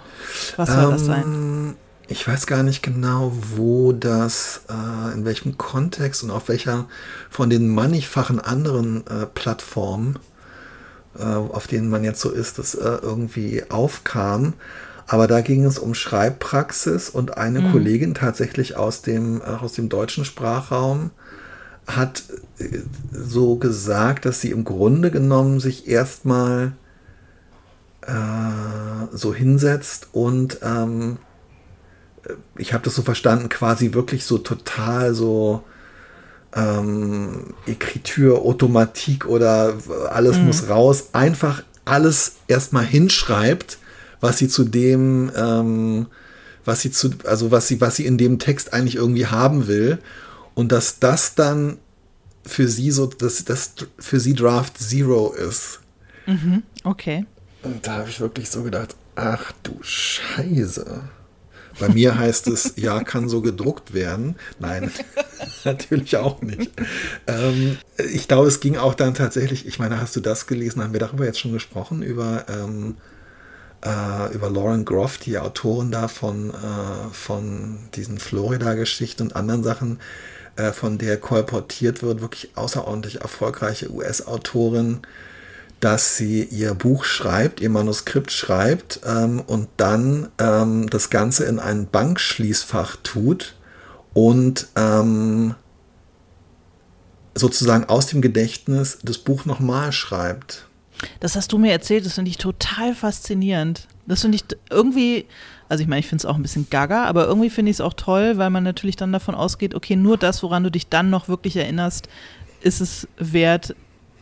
[0.56, 1.22] Was soll ähm, das sein?
[1.22, 1.76] Ähm,
[2.08, 6.86] ich weiß gar nicht genau, wo das, äh, in welchem Kontext und auf welcher
[7.30, 10.18] von den mannigfachen anderen äh, Plattformen
[11.18, 14.54] äh, auf denen man jetzt so ist, das äh, irgendwie aufkam.
[15.06, 17.72] Aber da ging es um Schreibpraxis und eine mhm.
[17.72, 21.10] Kollegin tatsächlich aus dem, äh, aus dem deutschen Sprachraum
[21.86, 22.22] hat
[23.10, 26.72] so gesagt, dass sie im Grunde genommen sich erstmal
[28.02, 28.12] äh,
[29.12, 31.18] so hinsetzt und ähm,
[32.56, 35.64] ich habe das so verstanden, quasi wirklich so total so
[36.54, 39.74] ähm, Ekritur, Automatik oder
[40.10, 40.46] alles mhm.
[40.46, 43.78] muss raus, einfach alles erstmal hinschreibt,
[44.20, 46.06] was sie zu dem, ähm,
[46.64, 49.98] was sie zu, also was sie, was sie in dem Text eigentlich irgendwie haben will.
[50.54, 51.78] Und dass das dann
[52.44, 55.80] für sie so, dass das für sie Draft Zero ist.
[56.26, 57.24] Mhm, okay.
[57.62, 61.02] Und da habe ich wirklich so gedacht, ach du Scheiße.
[61.78, 64.36] Bei mir heißt es, ja, kann so gedruckt werden.
[64.58, 64.90] Nein,
[65.64, 66.72] natürlich auch nicht.
[67.26, 67.78] Ähm,
[68.12, 70.82] ich glaube, es ging auch dann tatsächlich, ich meine, hast du das gelesen?
[70.82, 72.02] Haben wir darüber jetzt schon gesprochen?
[72.02, 72.96] Über, ähm,
[73.84, 79.98] äh, über Lauren Groff, die Autorin da von, äh, von diesen Florida-Geschichten und anderen Sachen,
[80.56, 85.00] äh, von der kolportiert wird, wirklich außerordentlich erfolgreiche US-Autorin
[85.82, 91.58] dass sie ihr Buch schreibt, ihr Manuskript schreibt ähm, und dann ähm, das Ganze in
[91.58, 93.56] ein Bankschließfach tut
[94.14, 95.56] und ähm,
[97.34, 100.68] sozusagen aus dem Gedächtnis das Buch nochmal schreibt.
[101.18, 103.88] Das hast du mir erzählt, das finde ich total faszinierend.
[104.06, 105.26] Das finde ich irgendwie,
[105.68, 107.80] also ich meine, ich finde es auch ein bisschen gaga, aber irgendwie finde ich es
[107.80, 111.10] auch toll, weil man natürlich dann davon ausgeht, okay, nur das, woran du dich dann
[111.10, 112.08] noch wirklich erinnerst,
[112.60, 113.74] ist es wert,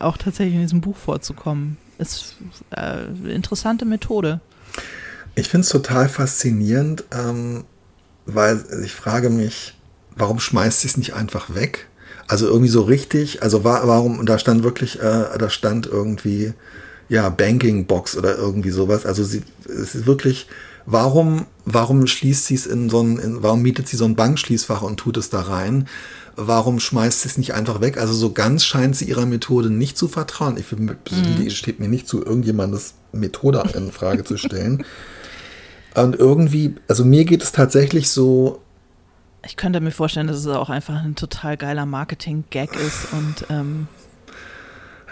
[0.03, 1.77] auch tatsächlich in diesem Buch vorzukommen.
[1.97, 2.35] Ist
[2.75, 4.39] äh, interessante Methode.
[5.35, 7.63] Ich finde es total faszinierend, ähm,
[8.25, 9.75] weil ich frage mich,
[10.15, 11.87] warum schmeißt sie es nicht einfach weg?
[12.27, 16.53] Also irgendwie so richtig, also war, warum, da stand wirklich, äh, da stand irgendwie,
[17.09, 19.05] ja, Banking Box oder irgendwie sowas.
[19.05, 20.47] Also sie, es ist wirklich,
[20.85, 24.81] warum, warum schließt sie es in so ein, in, warum mietet sie so ein Bankschließfach
[24.81, 25.87] und tut es da rein?
[26.35, 27.97] Warum schmeißt sie es nicht einfach weg?
[27.97, 30.57] Also so ganz scheint sie ihrer Methode nicht zu vertrauen.
[30.57, 31.49] Ich mhm.
[31.49, 34.85] steht mir nicht zu, irgendjemandes Methode in Frage zu stellen.
[35.95, 38.61] Und irgendwie, also mir geht es tatsächlich so.
[39.45, 43.87] Ich könnte mir vorstellen, dass es auch einfach ein total geiler Marketing-Gag ist und ähm,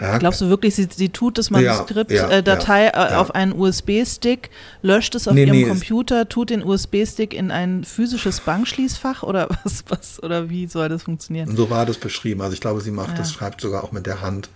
[0.00, 3.34] ja, Glaubst du wirklich, sie, sie tut das Manuskript, ja, ja, äh, Datei äh, auf
[3.34, 4.50] einen USB-Stick,
[4.82, 9.48] löscht es auf nee, ihrem nee, Computer, tut den USB-Stick in ein physisches Bankschließfach oder
[9.64, 11.54] was, was, oder wie soll das funktionieren?
[11.54, 12.40] So war das beschrieben.
[12.40, 14.48] Also ich glaube, sie macht das, schreibt sogar auch mit der Hand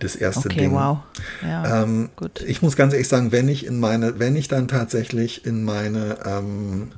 [0.00, 0.72] das erste okay, Ding.
[0.72, 0.98] wow.
[1.42, 2.10] Ähm.
[2.44, 6.18] Ich muss ganz ehrlich sagen, wenn ich in meine, wenn ich dann tatsächlich in meine
[6.26, 6.92] ähm,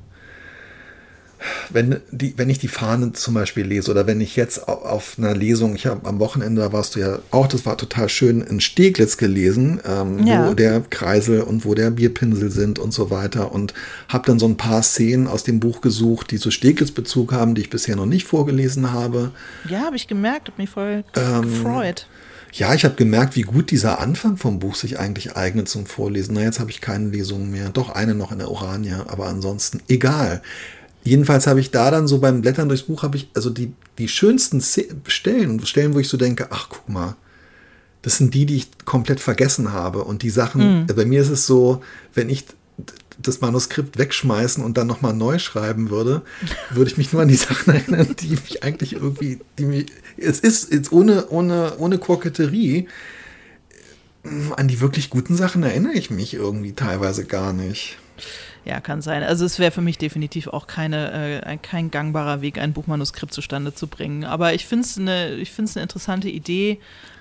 [1.70, 5.14] wenn, die, wenn ich die Fahnen zum Beispiel lese oder wenn ich jetzt auf, auf
[5.18, 8.40] einer Lesung, ich habe am Wochenende, da warst du ja auch, das war total schön,
[8.40, 10.48] in Steglitz gelesen, ähm, ja.
[10.48, 13.74] wo der Kreisel und wo der Bierpinsel sind und so weiter und
[14.08, 17.62] habe dann so ein paar Szenen aus dem Buch gesucht, die so Steglitz-Bezug haben, die
[17.62, 19.32] ich bisher noch nicht vorgelesen habe.
[19.68, 22.06] Ja, habe ich gemerkt, habe mich voll ähm, gefreut.
[22.52, 26.34] Ja, ich habe gemerkt, wie gut dieser Anfang vom Buch sich eigentlich eignet zum Vorlesen.
[26.34, 27.68] Na, jetzt habe ich keine Lesung mehr.
[27.68, 30.40] Doch eine noch in der Orania, aber ansonsten egal.
[31.06, 34.08] Jedenfalls habe ich da dann so beim Blättern durchs Buch, habe ich also die, die
[34.08, 37.16] schönsten Stellen, Stellen, wo ich so denke, ach guck mal,
[38.02, 40.04] das sind die, die ich komplett vergessen habe.
[40.04, 40.86] Und die Sachen, mhm.
[40.86, 41.82] bei mir ist es so,
[42.14, 42.44] wenn ich
[43.18, 46.22] das Manuskript wegschmeißen und dann nochmal neu schreiben würde,
[46.70, 49.86] würde ich mich nur an die Sachen erinnern, die mich eigentlich irgendwie, die mich,
[50.16, 52.88] es ist jetzt ohne, ohne, ohne Koketterie,
[54.56, 57.96] an die wirklich guten Sachen erinnere ich mich irgendwie teilweise gar nicht.
[58.66, 59.22] Ja, kann sein.
[59.22, 63.72] Also es wäre für mich definitiv auch keine, äh, kein gangbarer Weg, ein Buchmanuskript zustande
[63.72, 64.24] zu bringen.
[64.24, 66.80] Aber ich finde es eine, eine interessante Idee,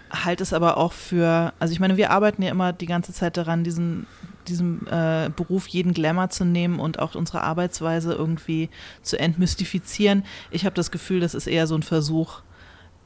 [0.10, 3.38] halte es aber auch für, also ich meine, wir arbeiten ja immer die ganze Zeit
[3.38, 4.08] daran, diesen,
[4.48, 8.70] diesem äh, Beruf jeden Glamour zu nehmen und auch unsere Arbeitsweise irgendwie
[9.04, 10.24] zu entmystifizieren.
[10.50, 12.42] Ich habe das Gefühl, das ist eher so ein Versuch,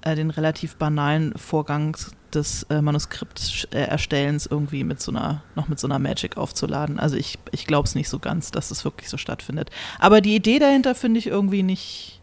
[0.01, 1.95] äh, den relativ banalen Vorgang
[2.33, 6.99] des äh, Manuskripterstellens irgendwie mit so einer, noch mit so einer Magic aufzuladen.
[6.99, 9.69] Also ich, ich glaube es nicht so ganz, dass es wirklich so stattfindet.
[9.99, 12.21] Aber die Idee dahinter finde ich irgendwie nicht,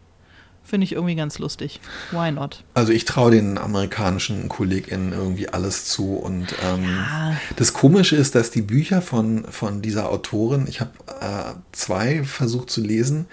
[0.63, 1.79] finde ich irgendwie ganz lustig.
[2.11, 2.63] Why not?
[2.73, 6.15] Also ich traue den amerikanischen KollegInnen irgendwie alles zu.
[6.15, 7.37] Und ähm, ja.
[7.57, 12.69] das Komische ist, dass die Bücher von, von dieser Autorin, ich habe äh, zwei versucht
[12.69, 13.27] zu lesen,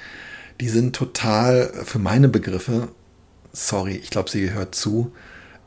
[0.61, 2.89] die sind total, für meine Begriffe,
[3.55, 5.13] sorry, ich glaube, sie gehört zu,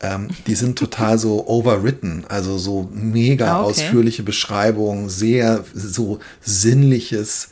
[0.00, 3.70] ähm, die sind total so overwritten, also so mega ah, okay.
[3.70, 7.50] ausführliche Beschreibungen, sehr so sinnliches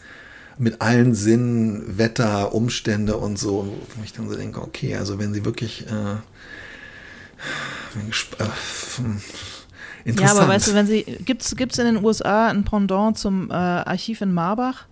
[0.59, 5.35] mit allen Sinnen, Wetter, Umstände und so, wo ich dann so denke, okay, also wenn
[5.35, 6.15] sie wirklich äh,
[8.39, 13.51] äh, Ja, aber weißt du, wenn sie, gibt es in den USA ein Pendant zum
[13.51, 14.87] äh, Archiv in Marbach?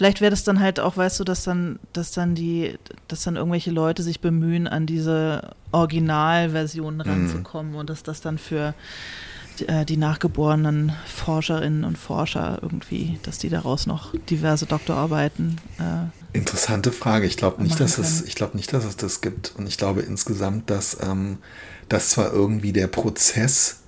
[0.00, 2.78] Vielleicht wäre das dann halt auch, weißt du, dass dann, dass dann die,
[3.08, 7.12] dass dann irgendwelche Leute sich bemühen, an diese Originalversionen mhm.
[7.12, 7.76] ranzukommen mm.
[7.76, 8.72] und dass das dann für
[9.58, 15.60] die, äh, die, nachgeborenen Forscherinnen und Forscher irgendwie, dass die daraus noch diverse Doktorarbeiten.
[15.78, 17.26] Äh, Interessante Frage.
[17.26, 19.52] Ich glaube nicht, dass es, ich glaube nicht, dass es das gibt.
[19.58, 21.36] Und ich glaube insgesamt, dass, ähm,
[21.90, 23.79] dass zwar irgendwie der Prozess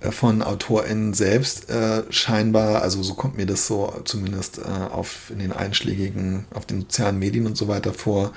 [0.00, 5.40] von AutorInnen selbst äh, scheinbar, also so kommt mir das so zumindest äh, auf in
[5.40, 8.32] den einschlägigen, auf den sozialen Medien und so weiter vor,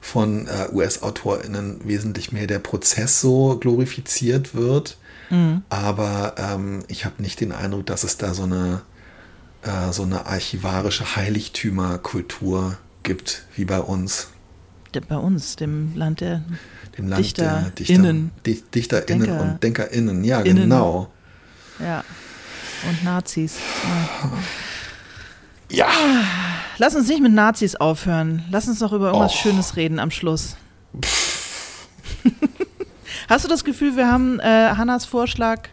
[0.00, 4.96] von äh, US-AutorInnen wesentlich mehr der Prozess so glorifiziert wird.
[5.30, 5.62] Mhm.
[5.68, 8.82] Aber ähm, ich habe nicht den Eindruck, dass es da so eine,
[9.62, 14.28] äh, so eine archivarische Heiligtümerkultur gibt, wie bei uns.
[15.00, 16.42] Bei uns, dem Land der
[16.96, 18.30] dem Land Dichter, der Dichter, innen.
[18.46, 20.24] DichterInnen Denker, und DenkerInnen.
[20.24, 20.62] Ja, innen.
[20.62, 21.08] genau.
[21.78, 22.04] Ja.
[22.88, 23.56] Und Nazis.
[25.70, 25.88] Ja.
[26.78, 28.44] Lass uns nicht mit Nazis aufhören.
[28.50, 29.38] Lass uns noch über irgendwas Och.
[29.38, 30.56] Schönes reden am Schluss.
[33.28, 35.68] Hast du das Gefühl, wir haben äh, Hannas Vorschlag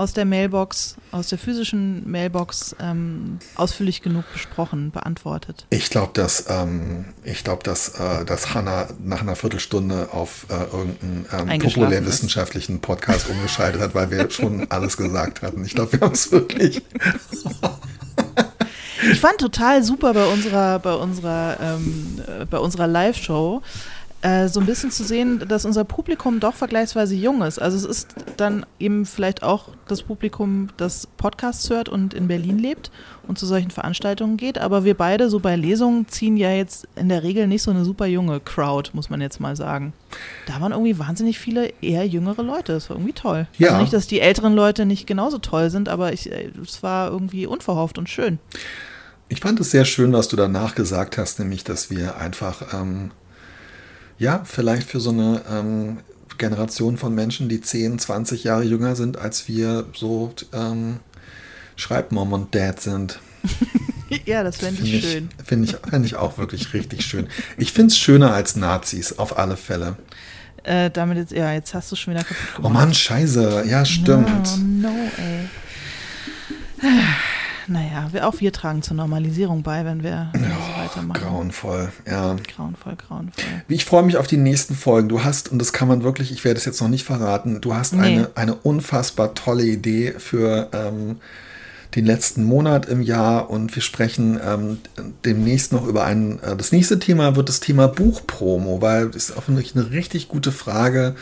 [0.00, 5.66] aus der Mailbox, aus der physischen Mailbox ähm, ausführlich genug besprochen, beantwortet.
[5.68, 10.54] Ich glaube, dass, ähm, ich glaub, dass, äh, dass Hannah nach einer Viertelstunde auf äh,
[10.74, 15.66] irgendeinen ähm, populärwissenschaftlichen Podcast umgeschaltet hat, weil wir schon alles gesagt hatten.
[15.66, 16.82] Ich glaube, wir haben es wirklich.
[19.12, 23.62] Ich fand total super bei unserer, bei unserer, ähm, äh, bei unserer Live-Show,
[24.22, 27.58] äh, so ein bisschen zu sehen, dass unser Publikum doch vergleichsweise jung ist.
[27.58, 32.58] Also es ist dann eben vielleicht auch das Publikum, das Podcasts hört und in Berlin
[32.58, 32.90] lebt
[33.26, 34.58] und zu solchen Veranstaltungen geht.
[34.58, 37.84] Aber wir beide so bei Lesungen ziehen ja jetzt in der Regel nicht so eine
[37.84, 39.94] super junge Crowd, muss man jetzt mal sagen.
[40.46, 42.74] Da waren irgendwie wahnsinnig viele eher jüngere Leute.
[42.74, 43.46] Das war irgendwie toll.
[43.56, 43.68] Ja.
[43.68, 47.10] Also nicht, dass die älteren Leute nicht genauso toll sind, aber ich, äh, es war
[47.10, 48.38] irgendwie unverhofft und schön.
[49.30, 53.12] Ich fand es sehr schön, was du danach gesagt hast, nämlich, dass wir einfach, ähm,
[54.20, 55.96] ja, vielleicht für so eine ähm,
[56.38, 61.00] Generation von Menschen, die 10, 20 Jahre jünger sind, als wir so ähm,
[61.76, 63.18] Schreibmom und Dad sind.
[64.26, 65.28] ja, das fände Finde ich schön.
[65.38, 67.28] ich, find ich, find ich auch wirklich richtig schön.
[67.56, 69.96] Ich finde es schöner als Nazis, auf alle Fälle.
[70.64, 72.74] Äh, damit jetzt, ja, jetzt hast du schon wieder kaputt Oh gemacht.
[72.74, 73.64] Mann, scheiße.
[73.66, 74.58] Ja, stimmt.
[74.58, 75.48] No, no, ey.
[77.66, 80.59] Naja, wir, auch wir tragen zur Normalisierung bei, wenn wir, wenn wir so
[80.90, 81.20] weitermachen.
[81.20, 82.36] Grauenvoll, ja.
[82.54, 83.44] Grauenvoll, grauenvoll.
[83.68, 85.08] Ich freue mich auf die nächsten Folgen.
[85.08, 87.74] Du hast, und das kann man wirklich, ich werde es jetzt noch nicht verraten, du
[87.74, 88.00] hast Nee.
[88.02, 91.16] eine, eine unfassbar tolle Idee für ähm,
[91.96, 94.78] den letzten Monat im Jahr und wir sprechen ähm,
[95.24, 99.48] demnächst noch über ein, äh, das nächste Thema wird das Thema Buchpromo, weil es ist
[99.48, 101.16] wirklich eine richtig gute Frage,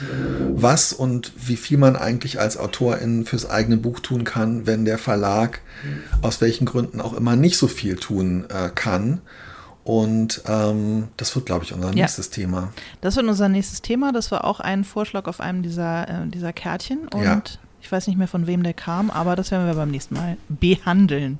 [0.54, 4.98] was und wie viel man eigentlich als Autorin fürs eigene Buch tun kann, wenn der
[4.98, 5.60] Verlag
[6.20, 9.20] aus welchen Gründen auch immer nicht so viel tun äh, kann.
[9.88, 11.94] Und ähm, das wird, glaube ich, unser Ja.
[11.94, 12.74] nächstes Thema.
[13.00, 14.12] Das wird unser nächstes Thema.
[14.12, 17.08] Das war auch ein Vorschlag auf einem dieser, äh, dieser Kärtchen.
[17.08, 17.40] Und Ja.
[17.80, 20.36] ich weiß nicht mehr, von wem der kam, aber das werden wir beim nächsten Mal
[20.50, 21.38] behandeln.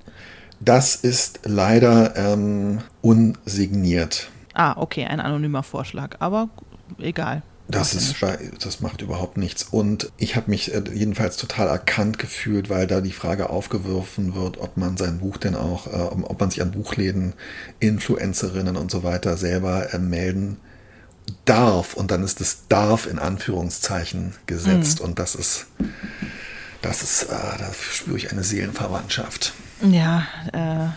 [0.61, 4.31] Das ist leider ähm, unsigniert.
[4.55, 6.17] Ah, okay, ein anonymer Vorschlag.
[6.21, 6.49] Aber
[6.99, 7.43] egal.
[7.71, 9.63] Das, ist, bei- das macht überhaupt nichts.
[9.63, 14.57] Und ich habe mich äh, jedenfalls total erkannt gefühlt, weil da die Frage aufgeworfen wird,
[14.59, 17.35] ob man sein Buch denn auch, äh, ob man sich an Buchläden,
[17.79, 20.57] Influencerinnen und so weiter selber äh, melden
[21.45, 21.95] darf.
[21.95, 25.01] Und dann ist das darf in Anführungszeichen gesetzt.
[25.01, 25.67] Und das ist,
[26.83, 29.53] das ist, da spüre ich eine Seelenverwandtschaft.
[29.83, 30.89] Ja, äh,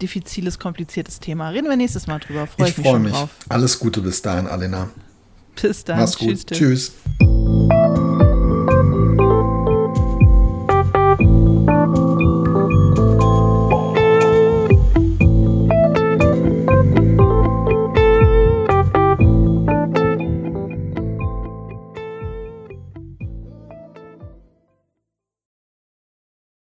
[0.00, 1.50] diffiziles, kompliziertes Thema.
[1.50, 2.46] Reden wir nächstes Mal drüber.
[2.46, 3.12] Freue ich, ich mich freue mich.
[3.12, 3.30] drauf.
[3.48, 4.88] Alles Gute bis dahin, Alena.
[5.60, 5.98] Bis dann.
[5.98, 6.46] Mach's gut.
[6.46, 6.58] Tim.
[6.58, 6.92] Tschüss.